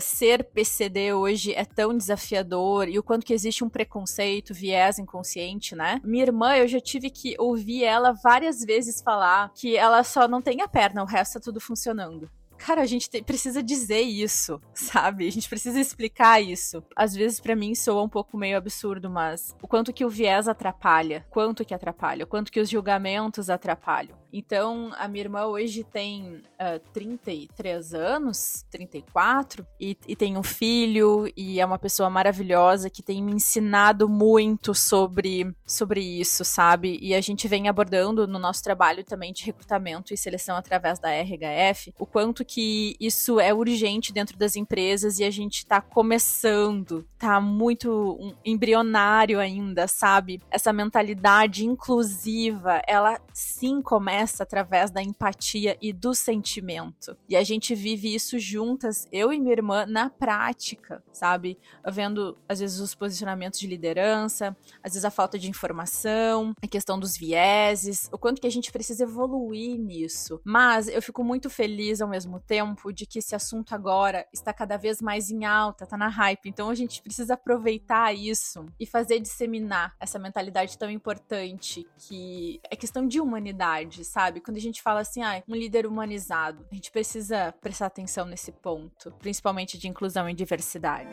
ser 0.00 0.44
PCD 0.44 1.12
hoje 1.12 1.52
é 1.54 1.64
tão 1.64 1.96
desafiador 1.96 2.88
e 2.88 2.98
o 2.98 3.02
quanto 3.02 3.26
que 3.26 3.32
existe 3.32 3.64
um 3.64 3.68
preconceito, 3.68 4.54
viés 4.54 4.98
inconsciente, 4.98 5.74
né? 5.74 6.00
Minha 6.04 6.24
irmã, 6.24 6.56
eu 6.56 6.68
já 6.68 6.80
tive 6.80 7.10
que 7.10 7.34
ouvir 7.38 7.84
ela 7.84 8.12
várias 8.12 8.64
vezes 8.64 9.00
falar 9.00 9.52
que 9.54 9.76
ela 9.76 10.02
só 10.04 10.26
não 10.26 10.42
tem 10.42 10.60
a 10.60 10.68
perna, 10.68 11.02
o 11.02 11.06
resto 11.06 11.34
tá 11.34 11.40
tudo 11.40 11.60
funcionando 11.60 12.30
cara, 12.64 12.82
a 12.82 12.86
gente 12.86 13.10
te, 13.10 13.20
precisa 13.22 13.62
dizer 13.62 14.02
isso, 14.02 14.60
sabe? 14.72 15.26
A 15.26 15.32
gente 15.32 15.48
precisa 15.48 15.80
explicar 15.80 16.40
isso. 16.40 16.82
Às 16.94 17.14
vezes 17.14 17.40
para 17.40 17.56
mim 17.56 17.74
soa 17.74 18.02
um 18.02 18.08
pouco 18.08 18.36
meio 18.36 18.56
absurdo, 18.56 19.10
mas 19.10 19.54
o 19.60 19.66
quanto 19.66 19.92
que 19.92 20.04
o 20.04 20.10
viés 20.10 20.46
atrapalha, 20.46 21.26
quanto 21.28 21.64
que 21.64 21.74
atrapalha, 21.74 22.24
o 22.24 22.28
quanto 22.28 22.52
que 22.52 22.60
os 22.60 22.70
julgamentos 22.70 23.50
atrapalham. 23.50 24.22
Então, 24.32 24.90
a 24.96 25.06
minha 25.06 25.24
irmã 25.24 25.44
hoje 25.44 25.84
tem 25.84 26.36
uh, 26.58 26.80
33 26.94 27.92
anos, 27.92 28.64
34, 28.70 29.66
e, 29.78 29.96
e 30.08 30.16
tem 30.16 30.38
um 30.38 30.42
filho, 30.42 31.30
e 31.36 31.60
é 31.60 31.66
uma 31.66 31.78
pessoa 31.78 32.08
maravilhosa 32.08 32.88
que 32.88 33.02
tem 33.02 33.22
me 33.22 33.32
ensinado 33.32 34.08
muito 34.08 34.74
sobre, 34.74 35.54
sobre 35.66 36.00
isso, 36.00 36.46
sabe? 36.46 36.98
E 37.02 37.14
a 37.14 37.20
gente 37.20 37.46
vem 37.46 37.68
abordando 37.68 38.26
no 38.26 38.38
nosso 38.38 38.62
trabalho 38.62 39.04
também 39.04 39.34
de 39.34 39.44
recrutamento 39.44 40.14
e 40.14 40.16
seleção 40.16 40.56
através 40.56 40.98
da 40.98 41.10
RHF, 41.10 41.92
o 41.98 42.06
quanto 42.06 42.42
que 42.52 42.96
isso 43.00 43.40
é 43.40 43.52
urgente 43.52 44.12
dentro 44.12 44.36
das 44.36 44.56
empresas 44.56 45.18
e 45.18 45.24
a 45.24 45.30
gente 45.30 45.66
tá 45.66 45.80
começando, 45.80 47.06
tá 47.18 47.40
muito 47.40 48.34
embrionário 48.44 49.40
ainda, 49.40 49.88
sabe? 49.88 50.40
Essa 50.50 50.72
mentalidade 50.72 51.64
inclusiva, 51.64 52.82
ela 52.86 53.20
sim 53.32 53.80
começa 53.80 54.02
começa 54.02 54.42
através 54.42 54.90
da 54.90 55.02
empatia 55.02 55.78
e 55.80 55.92
do 55.92 56.14
sentimento. 56.14 57.16
E 57.28 57.36
a 57.36 57.42
gente 57.42 57.74
vive 57.74 58.14
isso 58.14 58.38
juntas, 58.38 59.06
eu 59.12 59.32
e 59.32 59.40
minha 59.40 59.52
irmã, 59.52 59.86
na 59.86 60.10
prática, 60.10 61.02
sabe? 61.12 61.56
Vendo, 61.88 62.36
às 62.48 62.60
vezes, 62.60 62.80
os 62.80 62.94
posicionamentos 62.94 63.58
de 63.58 63.66
liderança, 63.66 64.56
às 64.82 64.92
vezes 64.92 65.04
a 65.04 65.10
falta 65.10 65.38
de 65.38 65.48
informação, 65.48 66.52
a 66.60 66.66
questão 66.66 66.98
dos 66.98 67.16
vieses, 67.16 68.08
o 68.12 68.18
quanto 68.18 68.40
que 68.40 68.46
a 68.46 68.50
gente 68.50 68.72
precisa 68.72 69.04
evoluir 69.04 69.78
nisso. 69.78 70.40
Mas 70.44 70.88
eu 70.88 71.00
fico 71.00 71.22
muito 71.22 71.48
feliz 71.48 72.00
ao 72.00 72.08
mesmo 72.08 72.41
tempo 72.46 72.92
de 72.92 73.06
que 73.06 73.18
esse 73.18 73.34
assunto 73.34 73.74
agora 73.74 74.26
está 74.32 74.52
cada 74.52 74.76
vez 74.76 75.00
mais 75.00 75.30
em 75.30 75.44
alta, 75.44 75.86
tá 75.86 75.96
na 75.96 76.08
hype. 76.08 76.46
Então 76.46 76.68
a 76.68 76.74
gente 76.74 77.02
precisa 77.02 77.34
aproveitar 77.34 78.12
isso 78.12 78.66
e 78.78 78.86
fazer 78.86 79.20
disseminar 79.20 79.94
essa 80.00 80.18
mentalidade 80.18 80.76
tão 80.78 80.90
importante 80.90 81.86
que 81.98 82.60
é 82.70 82.76
questão 82.76 83.06
de 83.06 83.20
humanidade, 83.20 84.04
sabe? 84.04 84.40
Quando 84.40 84.56
a 84.56 84.60
gente 84.60 84.82
fala 84.82 85.00
assim, 85.00 85.22
ah, 85.22 85.42
um 85.48 85.54
líder 85.54 85.86
humanizado, 85.86 86.66
a 86.70 86.74
gente 86.74 86.90
precisa 86.90 87.52
prestar 87.60 87.86
atenção 87.86 88.26
nesse 88.26 88.52
ponto, 88.52 89.12
principalmente 89.18 89.78
de 89.78 89.88
inclusão 89.88 90.28
e 90.28 90.34
diversidade. 90.34 91.10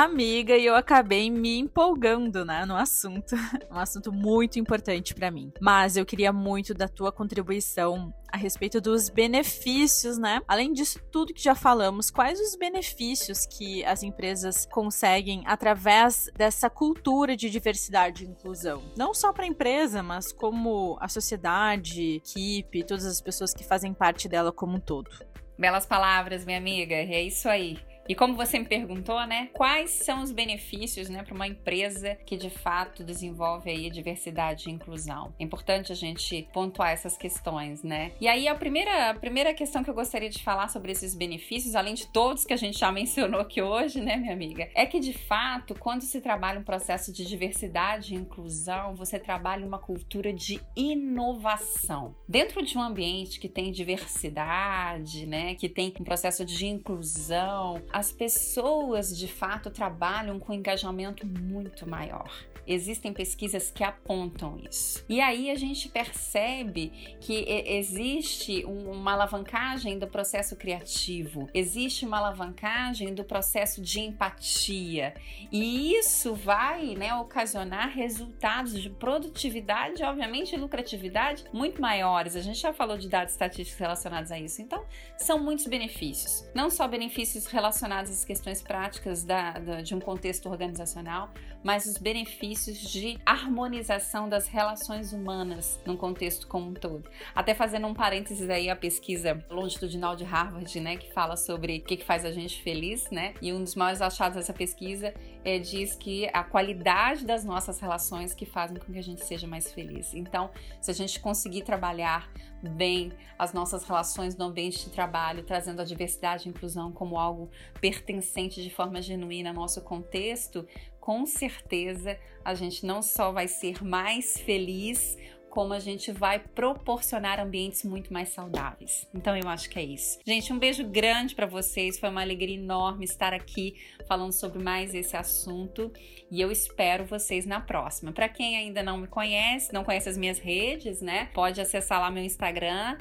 Amiga 0.00 0.56
e 0.56 0.64
eu 0.64 0.74
acabei 0.74 1.30
me 1.30 1.58
empolgando, 1.58 2.44
né, 2.44 2.64
no 2.64 2.74
assunto. 2.74 3.34
um 3.70 3.78
assunto 3.78 4.10
muito 4.10 4.58
importante 4.58 5.14
para 5.14 5.30
mim. 5.30 5.52
Mas 5.60 5.96
eu 5.96 6.06
queria 6.06 6.32
muito 6.32 6.72
da 6.72 6.88
tua 6.88 7.12
contribuição 7.12 8.12
a 8.32 8.38
respeito 8.38 8.80
dos 8.80 9.10
benefícios, 9.10 10.16
né? 10.16 10.40
Além 10.48 10.72
disso 10.72 10.98
tudo 11.12 11.34
que 11.34 11.42
já 11.42 11.54
falamos, 11.54 12.10
quais 12.10 12.40
os 12.40 12.56
benefícios 12.56 13.44
que 13.44 13.84
as 13.84 14.02
empresas 14.02 14.64
conseguem 14.64 15.42
através 15.44 16.30
dessa 16.34 16.70
cultura 16.70 17.36
de 17.36 17.50
diversidade 17.50 18.24
e 18.24 18.28
inclusão? 18.28 18.82
Não 18.96 19.12
só 19.12 19.32
para 19.32 19.44
a 19.44 19.48
empresa, 19.48 20.02
mas 20.02 20.32
como 20.32 20.96
a 20.98 21.08
sociedade, 21.08 22.16
equipe, 22.16 22.82
todas 22.82 23.04
as 23.04 23.20
pessoas 23.20 23.52
que 23.52 23.62
fazem 23.62 23.92
parte 23.92 24.26
dela 24.26 24.50
como 24.50 24.76
um 24.76 24.80
todo. 24.80 25.10
Belas 25.58 25.84
palavras, 25.84 26.46
minha 26.46 26.56
amiga. 26.56 26.94
É 26.94 27.22
isso 27.22 27.46
aí. 27.48 27.91
E 28.08 28.14
como 28.14 28.34
você 28.34 28.58
me 28.58 28.64
perguntou, 28.64 29.24
né, 29.26 29.48
quais 29.52 29.90
são 29.90 30.22
os 30.22 30.32
benefícios, 30.32 31.08
né, 31.08 31.22
para 31.22 31.34
uma 31.34 31.46
empresa 31.46 32.16
que 32.26 32.36
de 32.36 32.50
fato 32.50 33.04
desenvolve 33.04 33.70
aí 33.70 33.90
diversidade 33.90 34.68
e 34.68 34.72
inclusão? 34.72 35.32
É 35.38 35.44
importante 35.44 35.92
a 35.92 35.94
gente 35.94 36.48
pontuar 36.52 36.90
essas 36.90 37.16
questões, 37.16 37.82
né? 37.82 38.12
E 38.20 38.26
aí 38.26 38.48
a 38.48 38.54
primeira, 38.54 39.10
a 39.10 39.14
primeira 39.14 39.54
questão 39.54 39.84
que 39.84 39.90
eu 39.90 39.94
gostaria 39.94 40.28
de 40.28 40.42
falar 40.42 40.68
sobre 40.68 40.90
esses 40.90 41.14
benefícios, 41.14 41.74
além 41.74 41.94
de 41.94 42.06
todos 42.08 42.44
que 42.44 42.52
a 42.52 42.56
gente 42.56 42.78
já 42.78 42.90
mencionou 42.92 43.40
aqui 43.40 43.62
hoje, 43.62 44.00
né, 44.00 44.16
minha 44.16 44.32
amiga, 44.32 44.68
é 44.74 44.84
que 44.84 44.98
de 44.98 45.12
fato, 45.12 45.74
quando 45.78 46.02
se 46.02 46.20
trabalha 46.20 46.58
um 46.58 46.64
processo 46.64 47.12
de 47.12 47.24
diversidade 47.24 48.14
e 48.14 48.18
inclusão, 48.18 48.94
você 48.94 49.18
trabalha 49.18 49.64
uma 49.66 49.78
cultura 49.78 50.32
de 50.32 50.60
inovação. 50.74 52.16
Dentro 52.28 52.62
de 52.62 52.76
um 52.76 52.82
ambiente 52.82 53.38
que 53.38 53.48
tem 53.48 53.70
diversidade, 53.70 55.26
né, 55.26 55.54
que 55.54 55.68
tem 55.68 55.92
um 56.00 56.04
processo 56.04 56.44
de 56.44 56.66
inclusão, 56.66 57.80
as 57.92 58.10
pessoas 58.10 59.16
de 59.16 59.28
fato 59.28 59.70
trabalham 59.70 60.38
com 60.38 60.52
engajamento 60.52 61.26
muito 61.26 61.88
maior. 61.88 62.30
Existem 62.66 63.12
pesquisas 63.12 63.70
que 63.70 63.82
apontam 63.82 64.60
isso. 64.70 65.04
E 65.08 65.20
aí 65.20 65.50
a 65.50 65.54
gente 65.56 65.88
percebe 65.88 66.92
que 67.20 67.44
existe 67.66 68.64
uma 68.64 69.12
alavancagem 69.12 69.98
do 69.98 70.06
processo 70.06 70.54
criativo, 70.54 71.48
existe 71.52 72.06
uma 72.06 72.18
alavancagem 72.18 73.14
do 73.14 73.24
processo 73.24 73.82
de 73.82 74.00
empatia. 74.00 75.14
E 75.50 75.94
isso 75.96 76.34
vai 76.34 76.94
né, 76.94 77.12
ocasionar 77.14 77.90
resultados 77.90 78.80
de 78.80 78.90
produtividade, 78.90 80.02
obviamente, 80.04 80.54
e 80.54 80.58
lucratividade 80.58 81.44
muito 81.52 81.82
maiores. 81.82 82.36
A 82.36 82.40
gente 82.40 82.60
já 82.60 82.72
falou 82.72 82.96
de 82.96 83.08
dados 83.08 83.32
estatísticos 83.32 83.80
relacionados 83.80 84.30
a 84.30 84.38
isso. 84.38 84.62
Então, 84.62 84.84
são 85.16 85.38
muitos 85.38 85.66
benefícios. 85.66 86.44
Não 86.54 86.70
só 86.70 86.86
benefícios 86.86 87.46
relacionados 87.46 87.81
às 87.90 88.24
questões 88.24 88.62
práticas 88.62 89.24
da, 89.24 89.52
da, 89.52 89.82
de 89.82 89.94
um 89.94 90.00
contexto 90.00 90.48
organizacional, 90.48 91.30
mas 91.62 91.86
os 91.86 91.96
benefícios 91.96 92.78
de 92.78 93.18
harmonização 93.24 94.28
das 94.28 94.46
relações 94.46 95.12
humanas 95.12 95.80
num 95.86 95.96
contexto 95.96 96.46
como 96.46 96.70
um 96.70 96.74
todo. 96.74 97.08
Até 97.34 97.54
fazendo 97.54 97.86
um 97.86 97.94
parênteses 97.94 98.48
aí 98.50 98.68
a 98.68 98.76
pesquisa 98.76 99.44
longitudinal 99.48 100.14
de 100.16 100.24
Harvard, 100.24 100.80
né, 100.80 100.96
que 100.96 101.12
fala 101.12 101.36
sobre 101.36 101.78
o 101.78 101.82
que, 101.82 101.96
que 101.96 102.04
faz 102.04 102.24
a 102.24 102.32
gente 102.32 102.62
feliz, 102.62 103.10
né? 103.10 103.34
E 103.40 103.52
um 103.52 103.62
dos 103.62 103.74
maiores 103.74 104.02
achados 104.02 104.36
dessa 104.36 104.52
pesquisa 104.52 105.14
é, 105.44 105.58
diz 105.58 105.94
que 105.94 106.28
a 106.32 106.44
qualidade 106.44 107.24
das 107.24 107.44
nossas 107.44 107.80
relações 107.80 108.34
que 108.34 108.44
fazem 108.46 108.76
com 108.76 108.92
que 108.92 108.98
a 108.98 109.02
gente 109.02 109.24
seja 109.24 109.46
mais 109.46 109.72
feliz. 109.72 110.14
Então, 110.14 110.50
se 110.80 110.90
a 110.90 110.94
gente 110.94 111.18
conseguir 111.20 111.62
trabalhar 111.62 112.30
bem 112.62 113.12
as 113.38 113.52
nossas 113.52 113.84
relações 113.84 114.36
no 114.36 114.44
ambiente 114.44 114.84
de 114.84 114.90
trabalho, 114.90 115.42
trazendo 115.42 115.82
a 115.82 115.84
diversidade 115.84 116.46
e 116.46 116.50
inclusão 116.50 116.92
como 116.92 117.18
algo 117.18 117.50
pertencente 117.80 118.62
de 118.62 118.70
forma 118.70 119.02
genuína 119.02 119.50
ao 119.50 119.54
nosso 119.56 119.82
contexto, 119.82 120.66
com 121.00 121.26
certeza 121.26 122.18
a 122.44 122.54
gente 122.54 122.86
não 122.86 123.02
só 123.02 123.32
vai 123.32 123.48
ser 123.48 123.82
mais 123.84 124.38
feliz, 124.38 125.16
como 125.52 125.72
a 125.74 125.78
gente 125.78 126.10
vai 126.10 126.38
proporcionar 126.38 127.38
ambientes 127.38 127.84
muito 127.84 128.10
mais 128.10 128.30
saudáveis. 128.30 129.06
Então 129.14 129.36
eu 129.36 129.46
acho 129.50 129.68
que 129.68 129.78
é 129.78 129.82
isso. 129.82 130.18
Gente, 130.24 130.50
um 130.50 130.58
beijo 130.58 130.82
grande 130.82 131.34
para 131.34 131.44
vocês. 131.44 131.98
Foi 131.98 132.08
uma 132.08 132.22
alegria 132.22 132.56
enorme 132.56 133.04
estar 133.04 133.34
aqui 133.34 133.74
falando 134.08 134.32
sobre 134.32 134.62
mais 134.62 134.94
esse 134.94 135.14
assunto 135.14 135.92
e 136.30 136.40
eu 136.40 136.50
espero 136.50 137.04
vocês 137.04 137.44
na 137.44 137.60
próxima. 137.60 138.12
Para 138.12 138.30
quem 138.30 138.56
ainda 138.56 138.82
não 138.82 138.96
me 138.96 139.06
conhece, 139.06 139.74
não 139.74 139.84
conhece 139.84 140.08
as 140.08 140.16
minhas 140.16 140.38
redes, 140.38 141.02
né? 141.02 141.28
Pode 141.34 141.60
acessar 141.60 142.00
lá 142.00 142.10
meu 142.10 142.24
Instagram 142.24 142.96